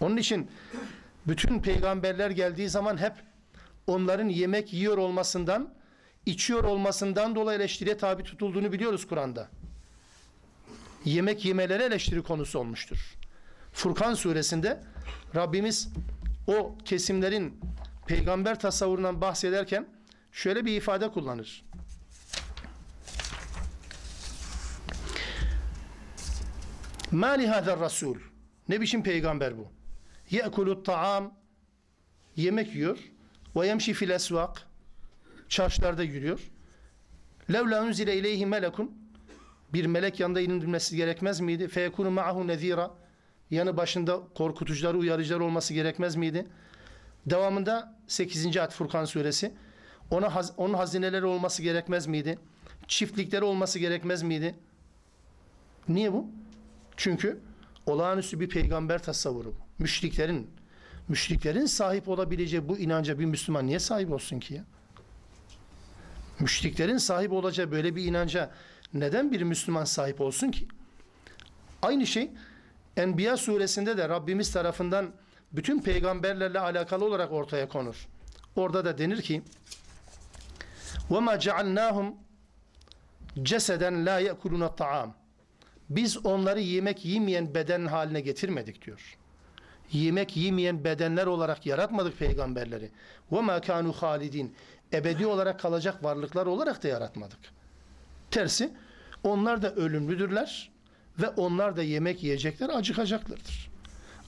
[0.00, 0.50] Onun için
[1.26, 3.12] bütün peygamberler geldiği zaman hep
[3.86, 5.74] onların yemek yiyor olmasından,
[6.26, 9.48] içiyor olmasından dolayı eleştiriye tabi tutulduğunu biliyoruz Kur'an'da.
[11.04, 13.14] Yemek yemeleri eleştiri konusu olmuştur.
[13.72, 14.80] Furkan suresinde
[15.34, 15.88] Rabbimiz
[16.46, 17.60] o kesimlerin
[18.06, 19.86] peygamber tasavvurundan bahsederken
[20.32, 21.64] şöyle bir ifade kullanır.
[27.10, 28.16] Ma li hâzer rasul.
[28.68, 29.75] Ne biçim peygamber bu?
[30.30, 31.34] Ye'kulu ta'am
[32.36, 32.98] yemek yiyor
[33.56, 34.66] ve yemşi fil esvak
[35.48, 36.50] çarşılarda yürüyor.
[37.52, 38.92] Levla unzile ileyhi melekun
[39.72, 41.68] bir melek yanında indirilmesi gerekmez miydi?
[41.68, 42.90] Feyekunu ma'ahu nezira
[43.50, 46.46] yanı başında korkutucuları, uyarıcılar olması gerekmez miydi?
[47.26, 48.56] Devamında 8.
[48.56, 49.52] ayet Furkan suresi.
[50.10, 52.38] Ona haz, onun hazineleri olması gerekmez miydi?
[52.88, 54.54] Çiftlikleri olması gerekmez miydi?
[55.88, 56.26] Niye bu?
[56.96, 57.40] Çünkü
[57.86, 59.65] olağanüstü bir peygamber tasavvuru bu.
[59.79, 60.49] Müşriklerin
[61.07, 64.63] müşriklerin sahip olabileceği bu inanca bir Müslüman niye sahip olsun ki ya?
[66.39, 68.51] Müşriklerin sahip olacağı böyle bir inanca
[68.93, 70.67] neden bir Müslüman sahip olsun ki?
[71.81, 72.31] Aynı şey
[72.97, 75.11] Enbiya suresinde de Rabbimiz tarafından
[75.51, 78.07] bütün peygamberlerle alakalı olarak ortaya konur.
[78.55, 79.41] Orada da denir ki
[81.09, 82.13] وَمَا جَعَلْنَاهُمْ
[83.43, 85.15] ceseden la yekuluna ta'am.
[85.89, 89.17] Biz onları yemek yemeyen beden haline getirmedik diyor.
[89.92, 92.90] Yemek yemeyen bedenler olarak yaratmadık peygamberleri.
[93.32, 94.54] Ve ma kanu halidin.
[94.92, 97.38] Ebedi olarak kalacak varlıklar olarak da yaratmadık.
[98.30, 98.70] Tersi
[99.22, 100.70] onlar da ölümlüdürler
[101.18, 103.70] ve onlar da yemek yiyecekler, acıkacaklardır.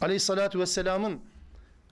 [0.00, 1.20] Aleyhissalatu vesselamın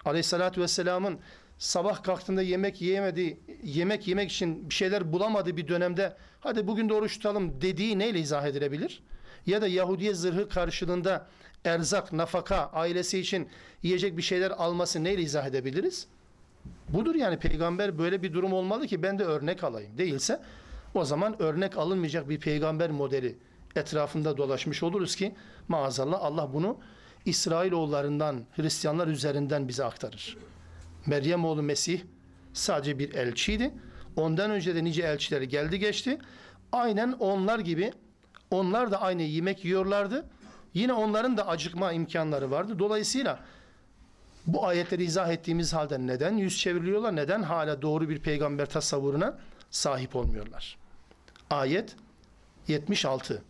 [0.05, 1.19] Aleyhissalatu vesselamın
[1.59, 6.95] sabah kalktığında yemek yiyemedi, yemek yemek için bir şeyler bulamadığı bir dönemde hadi bugün de
[6.95, 9.03] oruç tutalım dediği neyle izah edilebilir?
[9.47, 11.27] Ya da Yahudiye zırhı karşılığında
[11.65, 13.49] erzak, nafaka, ailesi için
[13.83, 16.07] yiyecek bir şeyler alması neyle izah edebiliriz?
[16.89, 19.99] Budur yani peygamber böyle bir durum olmalı ki ben de örnek alayım.
[19.99, 20.41] Değilse
[20.95, 23.37] o zaman örnek alınmayacak bir peygamber modeli
[23.77, 25.35] etrafında dolaşmış oluruz ki
[25.69, 26.79] maazallah Allah bunu
[27.25, 30.37] İsrailoğullarından, Hristiyanlar üzerinden bize aktarır.
[31.07, 32.01] Meryem oğlu Mesih
[32.53, 33.75] sadece bir elçiydi.
[34.17, 36.19] Ondan önce de nice elçileri geldi geçti.
[36.73, 37.93] Aynen onlar gibi
[38.51, 40.27] onlar da aynı yemek yiyorlardı.
[40.75, 42.79] Yine onların da acıkma imkanları vardı.
[42.79, 43.41] Dolayısıyla
[44.47, 47.17] bu ayetleri izah ettiğimiz halde neden yüz çevriliyorlar?
[47.17, 49.39] Neden hala doğru bir peygamber tasavvuruna
[49.71, 50.77] sahip olmuyorlar?
[51.51, 51.97] Ayet
[52.69, 53.43] 76.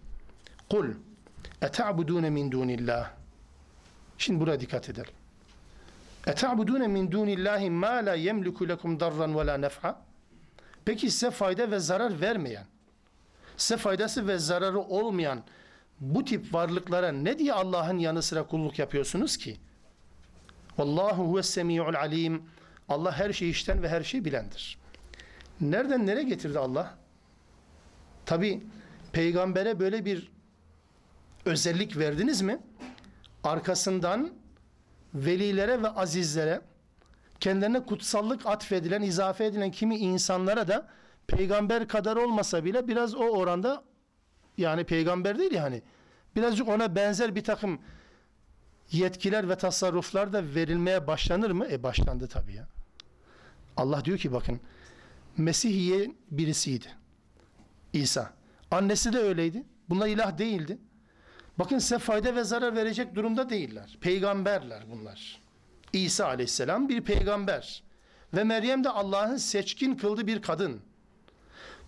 [0.70, 0.86] Kul
[1.62, 3.10] eta'budune min dunillah.
[4.18, 5.14] Şimdi buraya dikkat edelim.
[6.26, 10.02] Eta'budune min dunillahi ma la yemliku lekum darran ve la nef'a.
[10.84, 12.64] Peki size fayda ve zarar vermeyen,
[13.56, 15.42] size faydası ve zararı olmayan
[16.00, 19.56] bu tip varlıklara ne diye Allah'ın yanı sıra kulluk yapıyorsunuz ki?
[20.78, 22.42] Vallahu huves semi'ul alim.
[22.88, 24.78] Allah her şeyi işten ve her şeyi bilendir.
[25.60, 26.94] Nereden nereye getirdi Allah?
[28.26, 28.62] Tabi
[29.12, 30.32] peygambere böyle bir
[31.44, 32.58] özellik verdiniz mi?
[33.44, 34.30] Arkasından
[35.14, 36.60] velilere ve azizlere
[37.40, 40.88] kendilerine kutsallık atfedilen, izafe edilen kimi insanlara da
[41.26, 43.84] peygamber kadar olmasa bile biraz o oranda
[44.58, 45.82] yani peygamber değil yani
[46.36, 47.78] birazcık ona benzer bir takım
[48.92, 51.66] yetkiler ve tasarruflar da verilmeye başlanır mı?
[51.70, 52.68] E başlandı tabii ya.
[53.76, 54.60] Allah diyor ki bakın
[55.36, 56.86] Mesihiye birisiydi.
[57.92, 58.32] İsa.
[58.70, 59.64] Annesi de öyleydi.
[59.88, 60.78] Bunlar ilah değildi.
[61.58, 63.98] Bakın size fayda ve zarar verecek durumda değiller.
[64.00, 65.40] Peygamberler bunlar.
[65.92, 67.82] İsa aleyhisselam bir peygamber.
[68.34, 70.80] Ve Meryem de Allah'ın seçkin kıldığı bir kadın.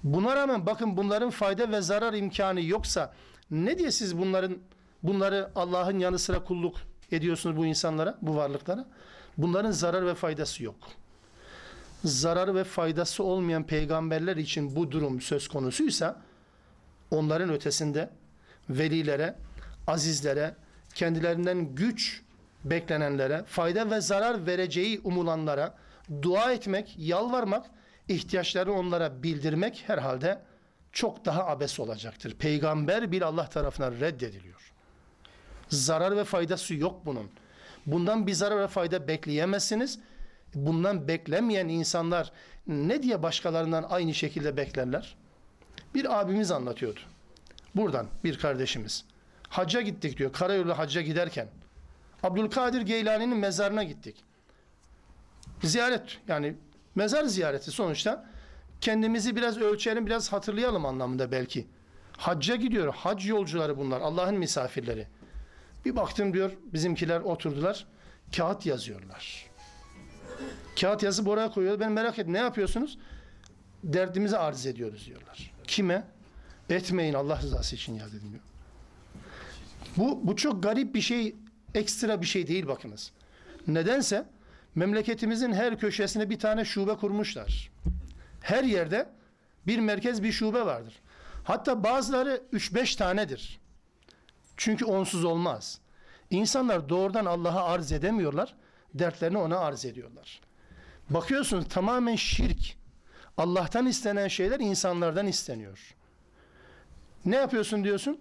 [0.04, 3.14] Buna rağmen bakın bunların fayda ve zarar imkanı yoksa
[3.50, 4.58] ne diye siz bunların
[5.02, 6.76] bunları Allah'ın yanı sıra kulluk
[7.12, 8.86] ediyorsunuz bu insanlara, bu varlıklara?
[9.38, 10.76] Bunların zarar ve faydası yok.
[12.04, 16.16] Zararı ve faydası olmayan peygamberler için bu durum söz konusuysa
[17.10, 18.10] onların ötesinde
[18.70, 19.34] velilere,
[19.86, 20.54] azizlere,
[20.94, 22.22] kendilerinden güç
[22.64, 25.74] beklenenlere, fayda ve zarar vereceği umulanlara
[26.22, 27.66] dua etmek, yalvarmak,
[28.08, 30.42] ihtiyaçlarını onlara bildirmek herhalde
[30.92, 32.34] çok daha abes olacaktır.
[32.34, 34.72] Peygamber bir Allah tarafından reddediliyor.
[35.68, 37.30] Zarar ve faydası yok bunun.
[37.86, 39.98] Bundan bir zarar ve fayda bekleyemezsiniz.
[40.54, 42.32] Bundan beklemeyen insanlar
[42.66, 45.16] ne diye başkalarından aynı şekilde beklerler?
[45.94, 47.00] Bir abimiz anlatıyordu.
[47.74, 49.04] Buradan bir kardeşimiz.
[49.48, 50.32] Hacca gittik diyor.
[50.32, 51.48] Karayolu hacca giderken.
[52.22, 54.24] Abdülkadir Geylani'nin mezarına gittik.
[55.62, 56.54] Ziyaret yani
[56.98, 58.26] Mezar ziyareti sonuçta
[58.80, 61.66] kendimizi biraz ölçelim, biraz hatırlayalım anlamında belki.
[62.16, 62.94] Hacca gidiyor.
[62.94, 64.00] Hac yolcuları bunlar.
[64.00, 65.06] Allah'ın misafirleri.
[65.84, 67.86] Bir baktım diyor bizimkiler oturdular.
[68.36, 69.46] Kağıt yazıyorlar.
[70.80, 71.80] Kağıt yazıp oraya koyuyor.
[71.80, 72.32] Ben merak ettim.
[72.32, 72.98] Ne yapıyorsunuz?
[73.84, 75.54] Derdimizi arz ediyoruz diyorlar.
[75.66, 76.04] Kime?
[76.70, 78.42] Etmeyin Allah rızası için ya dedim diyor.
[79.96, 81.36] Bu, bu çok garip bir şey,
[81.74, 83.12] ekstra bir şey değil bakınız.
[83.66, 84.26] Nedense
[84.78, 87.70] memleketimizin her köşesine bir tane şube kurmuşlar.
[88.40, 89.08] Her yerde
[89.66, 90.94] bir merkez bir şube vardır.
[91.44, 93.60] Hatta bazıları 3-5 tanedir.
[94.56, 95.80] Çünkü onsuz olmaz.
[96.30, 98.54] İnsanlar doğrudan Allah'a arz edemiyorlar.
[98.94, 100.40] Dertlerini ona arz ediyorlar.
[101.10, 102.76] Bakıyorsunuz tamamen şirk.
[103.36, 105.94] Allah'tan istenen şeyler insanlardan isteniyor.
[107.24, 108.20] Ne yapıyorsun diyorsun?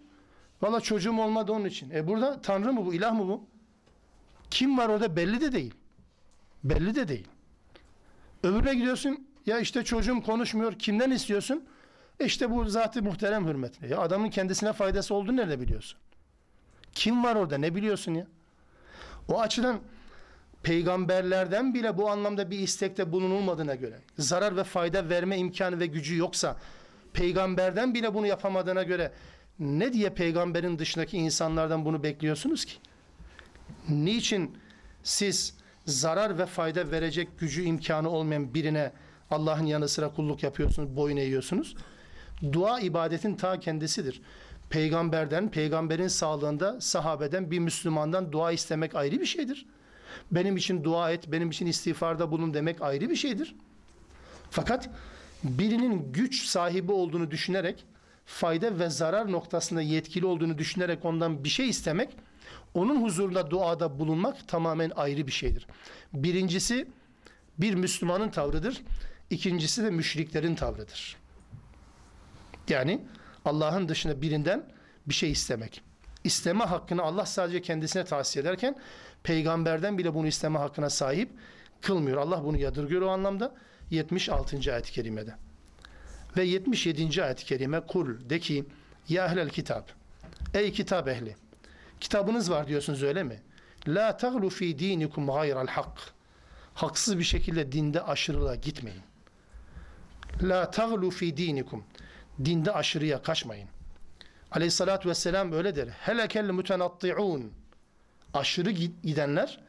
[0.62, 1.90] Valla çocuğum olmadı onun için.
[1.90, 3.46] E burada Tanrı mı bu, ilah mı bu?
[4.52, 5.74] Kim var orada belli de değil.
[6.64, 7.28] Belli de değil.
[8.44, 11.66] Öbürüne gidiyorsun, ya işte çocuğum konuşmuyor, kimden istiyorsun?
[12.20, 13.90] E işte bu zatı muhterem hürmetine.
[13.90, 16.00] Ya adamın kendisine faydası olduğunu nerede biliyorsun?
[16.94, 18.28] Kim var orada ne biliyorsun ya?
[19.28, 19.80] O açıdan
[20.64, 26.18] peygamberlerden bile bu anlamda bir istekte bulunulmadığına göre, zarar ve fayda verme imkanı ve gücü
[26.18, 26.58] yoksa,
[27.14, 29.12] peygamberden bile bunu yapamadığına göre
[29.60, 32.74] ne diye peygamberin dışındaki insanlardan bunu bekliyorsunuz ki?
[33.90, 34.58] Niçin
[35.04, 35.54] siz
[35.88, 38.92] zarar ve fayda verecek gücü imkanı olmayan birine
[39.32, 41.76] Allah'ın yanı sıra kulluk yapıyorsunuz, boyun eğiyorsunuz?
[42.52, 44.22] Dua ibadetin ta kendisidir.
[44.70, 49.66] Peygamberden, peygamberin sağlığında sahabeden bir Müslümandan dua istemek ayrı bir şeydir.
[50.32, 53.56] Benim için dua et, benim için istiğfarda bulun demek ayrı bir şeydir.
[54.50, 54.90] Fakat
[55.44, 57.86] birinin güç sahibi olduğunu düşünerek,
[58.26, 62.10] fayda ve zarar noktasında yetkili olduğunu düşünerek ondan bir şey istemek,
[62.74, 65.68] onun huzurunda duada bulunmak tamamen ayrı bir şeydir.
[66.14, 66.88] Birincisi
[67.58, 68.82] bir Müslümanın tavrıdır.
[69.30, 71.18] İkincisi de müşriklerin tavrıdır.
[72.70, 73.02] Yani
[73.46, 74.66] Allah'ın dışında birinden
[75.06, 75.82] bir şey istemek.
[76.24, 78.76] İsteme hakkını Allah sadece kendisine tavsiye ederken
[79.24, 81.30] peygamberden bile bunu isteme hakkına sahip
[81.82, 82.18] kılmıyor.
[82.18, 83.56] Allah bunu yadırgıyor o anlamda
[83.92, 84.74] 76.
[84.74, 85.36] ayet-i kerimede.
[86.38, 87.24] Ve 77.
[87.24, 88.66] ayet-i kerime kul de ki
[89.10, 89.92] ya ehlel kitap
[90.54, 91.36] ey kitap ehli
[92.00, 93.42] kitabınız var diyorsunuz öyle mi?
[93.88, 96.14] La taglu fi dinikum gayral hak
[96.74, 99.02] haksız bir şekilde dinde aşırılığa gitmeyin.
[100.42, 101.84] La taglu fi dinikum
[102.46, 103.70] dinde aşırıya kaçmayın.
[104.52, 105.88] Aleyhissalatü vesselam öyle der.
[105.88, 107.52] Helekel mütenatti'un
[108.34, 108.72] aşırı
[109.04, 109.60] gidenler,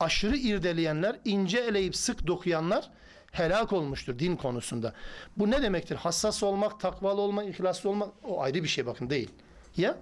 [0.00, 2.90] aşırı irdeleyenler, ince eleyip sık dokuyanlar
[3.32, 4.92] helak olmuştur din konusunda.
[5.36, 5.96] Bu ne demektir?
[5.96, 9.30] Hassas olmak, takvalı olmak, ihlaslı olmak o ayrı bir şey bakın değil.
[9.76, 9.96] Ya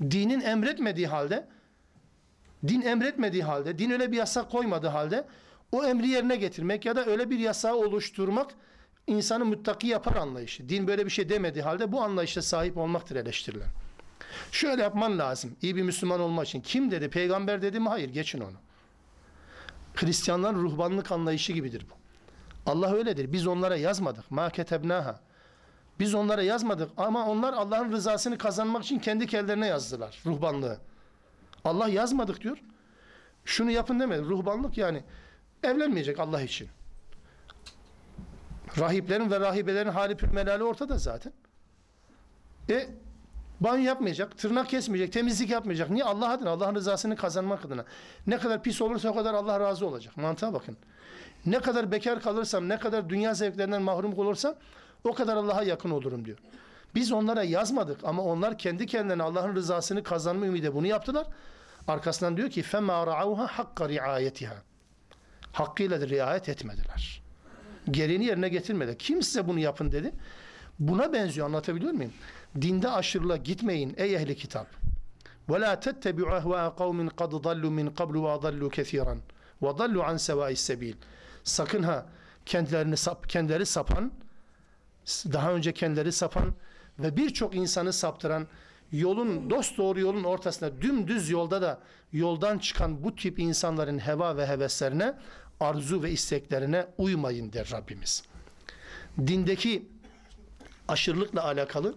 [0.00, 1.48] dinin emretmediği halde
[2.68, 5.26] din emretmediği halde, din öyle bir yasak koymadığı halde
[5.72, 8.54] o emri yerine getirmek ya da öyle bir yasağı oluşturmak
[9.06, 10.68] insanı muttaki yapar anlayışı.
[10.68, 13.68] Din böyle bir şey demediği halde bu anlayışa sahip olmaktır eleştirilen.
[14.52, 15.56] Şöyle yapman lazım.
[15.62, 16.60] iyi bir Müslüman olmak için.
[16.60, 17.10] Kim dedi?
[17.10, 17.88] Peygamber dedi mi?
[17.88, 18.08] Hayır.
[18.08, 18.56] Geçin onu.
[19.94, 21.94] Hristiyanların ruhbanlık anlayışı gibidir bu.
[22.70, 23.32] Allah öyledir.
[23.32, 24.30] Biz onlara yazmadık.
[24.30, 25.20] Ma ketebnaha.
[26.00, 30.78] Biz onlara yazmadık ama onlar Allah'ın rızasını kazanmak için kendi kellerine yazdılar ruhbanlığı.
[31.64, 32.62] Allah yazmadık diyor.
[33.44, 34.22] Şunu yapın demedi.
[34.22, 35.02] Ruhbanlık yani
[35.62, 36.68] evlenmeyecek Allah için.
[38.78, 41.32] Rahiplerin ve rahibelerin hali pürmelali ortada zaten.
[42.70, 42.88] E
[43.60, 45.90] banyo yapmayacak, tırnak kesmeyecek, temizlik yapmayacak.
[45.90, 46.04] Niye?
[46.04, 47.84] Allah adına, Allah'ın rızasını kazanmak adına.
[48.26, 50.16] Ne kadar pis olursa o kadar Allah razı olacak.
[50.16, 50.76] Mantığa bakın.
[51.46, 54.54] Ne kadar bekar kalırsam, ne kadar dünya zevklerinden mahrum olursam
[55.03, 56.37] o kadar Allah'a yakın olurum diyor.
[56.95, 61.27] Biz onlara yazmadık ama onlar kendi kendilerine Allah'ın rızasını kazanma ümidi bunu yaptılar.
[61.87, 64.55] Arkasından diyor ki فَمَا رَعَوْهَا حَقَّ رِعَايَتِهَا
[65.51, 67.21] Hakkıyla da riayet etmediler.
[67.91, 68.97] Gereğini yerine getirmedi.
[68.97, 70.11] Kim size bunu yapın dedi.
[70.79, 72.13] Buna benziyor anlatabiliyor muyum?
[72.61, 74.67] Dinde aşırılığa gitmeyin ey ehli kitap.
[75.49, 79.17] وَلَا تَتَّبِعُوا اَهْوَاءَ قَوْمٍ قَدْ ضَلُّوا مِنْ قَبْلُ وَاضَلُّوا كَثِيرًا
[79.61, 80.95] وَضَلُّوا عَنْ سَوَاءِ السَّب۪يلِ
[81.43, 82.05] Sakın ha
[82.45, 84.11] kendilerini sap, kendileri sapan,
[85.06, 86.54] daha önce kendileri sapan
[86.98, 88.46] ve birçok insanı saptıran
[88.92, 91.80] yolun dost doğru yolun ortasında dümdüz yolda da
[92.12, 95.14] yoldan çıkan bu tip insanların heva ve heveslerine
[95.60, 98.22] arzu ve isteklerine uymayın der Rabbimiz.
[99.18, 99.88] Dindeki
[100.88, 101.94] aşırılıkla alakalı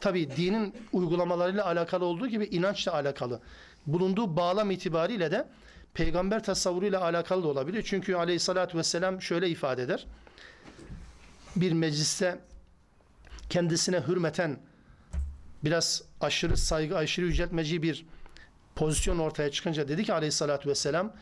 [0.00, 3.40] tabi dinin uygulamalarıyla alakalı olduğu gibi inançla alakalı.
[3.86, 5.48] Bulunduğu bağlam itibariyle de
[5.94, 7.82] peygamber tasavvuruyla alakalı da olabilir.
[7.86, 10.06] Çünkü aleyhissalatü vesselam şöyle ifade eder.
[11.56, 12.38] Bir mecliste
[13.50, 14.58] kendisine hürmeten
[15.64, 18.06] biraz aşırı saygı, aşırı yüceltmeci bir
[18.74, 21.12] pozisyon ortaya çıkınca dedi ki aleyhissalatü vesselam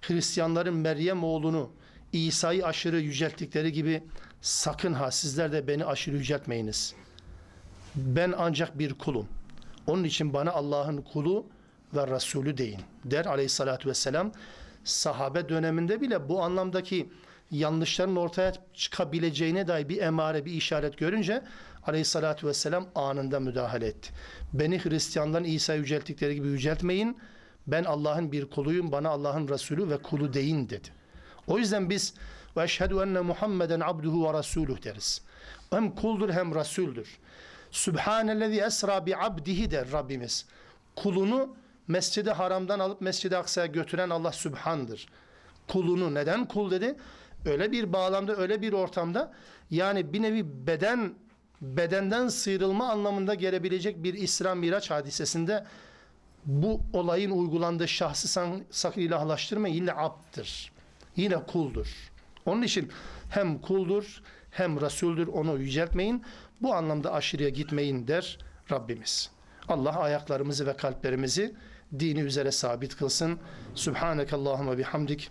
[0.00, 1.70] Hristiyanların Meryem oğlunu
[2.12, 4.02] İsa'yı aşırı yücelttikleri gibi
[4.40, 6.94] sakın ha sizler de beni aşırı yüceltmeyiniz.
[7.94, 9.28] Ben ancak bir kulum.
[9.86, 11.46] Onun için bana Allah'ın kulu
[11.94, 14.32] ve Resulü deyin der aleyhissalatü vesselam.
[14.84, 17.08] Sahabe döneminde bile bu anlamdaki
[17.50, 21.42] yanlışların ortaya çıkabileceğine dair bir emare, bir işaret görünce
[21.86, 24.10] aleyhissalatü vesselam anında müdahale etti.
[24.52, 27.18] Beni Hristiyanların İsa'yı yücelttikleri gibi yüceltmeyin.
[27.66, 30.88] Ben Allah'ın bir kuluyum, bana Allah'ın Resulü ve kulu deyin dedi.
[31.46, 32.14] O yüzden biz
[32.56, 35.22] ve eşhedü enne Muhammeden abduhu ve rasuluh deriz.
[35.70, 37.18] Hem kuldur hem rasuldür.
[37.70, 40.46] Sübhanellezi esra bi abdihi der Rabbimiz.
[40.96, 41.56] Kulunu
[41.88, 45.06] Mescid-i Haram'dan alıp Mescid-i Aksa'ya götüren Allah Sübhan'dır.
[45.68, 46.96] Kulunu neden kul dedi?
[47.44, 49.32] Öyle bir bağlamda, öyle bir ortamda
[49.70, 51.14] yani bir nevi beden
[51.60, 55.64] bedenden sıyrılma anlamında gelebilecek bir İsra Miraç hadisesinde
[56.44, 60.72] bu olayın uygulandığı şahsı san- sakın ilahlaştırma yine abdır.
[61.16, 62.10] Yine kuldur.
[62.46, 62.90] Onun için
[63.30, 66.22] hem kuldur hem Resul'dür onu yüceltmeyin.
[66.62, 68.38] Bu anlamda aşırıya gitmeyin der
[68.70, 69.30] Rabbimiz.
[69.68, 71.54] Allah ayaklarımızı ve kalplerimizi
[71.98, 73.38] dini üzere sabit kılsın.
[73.74, 75.30] Subhaneke Allahümme bihamdik.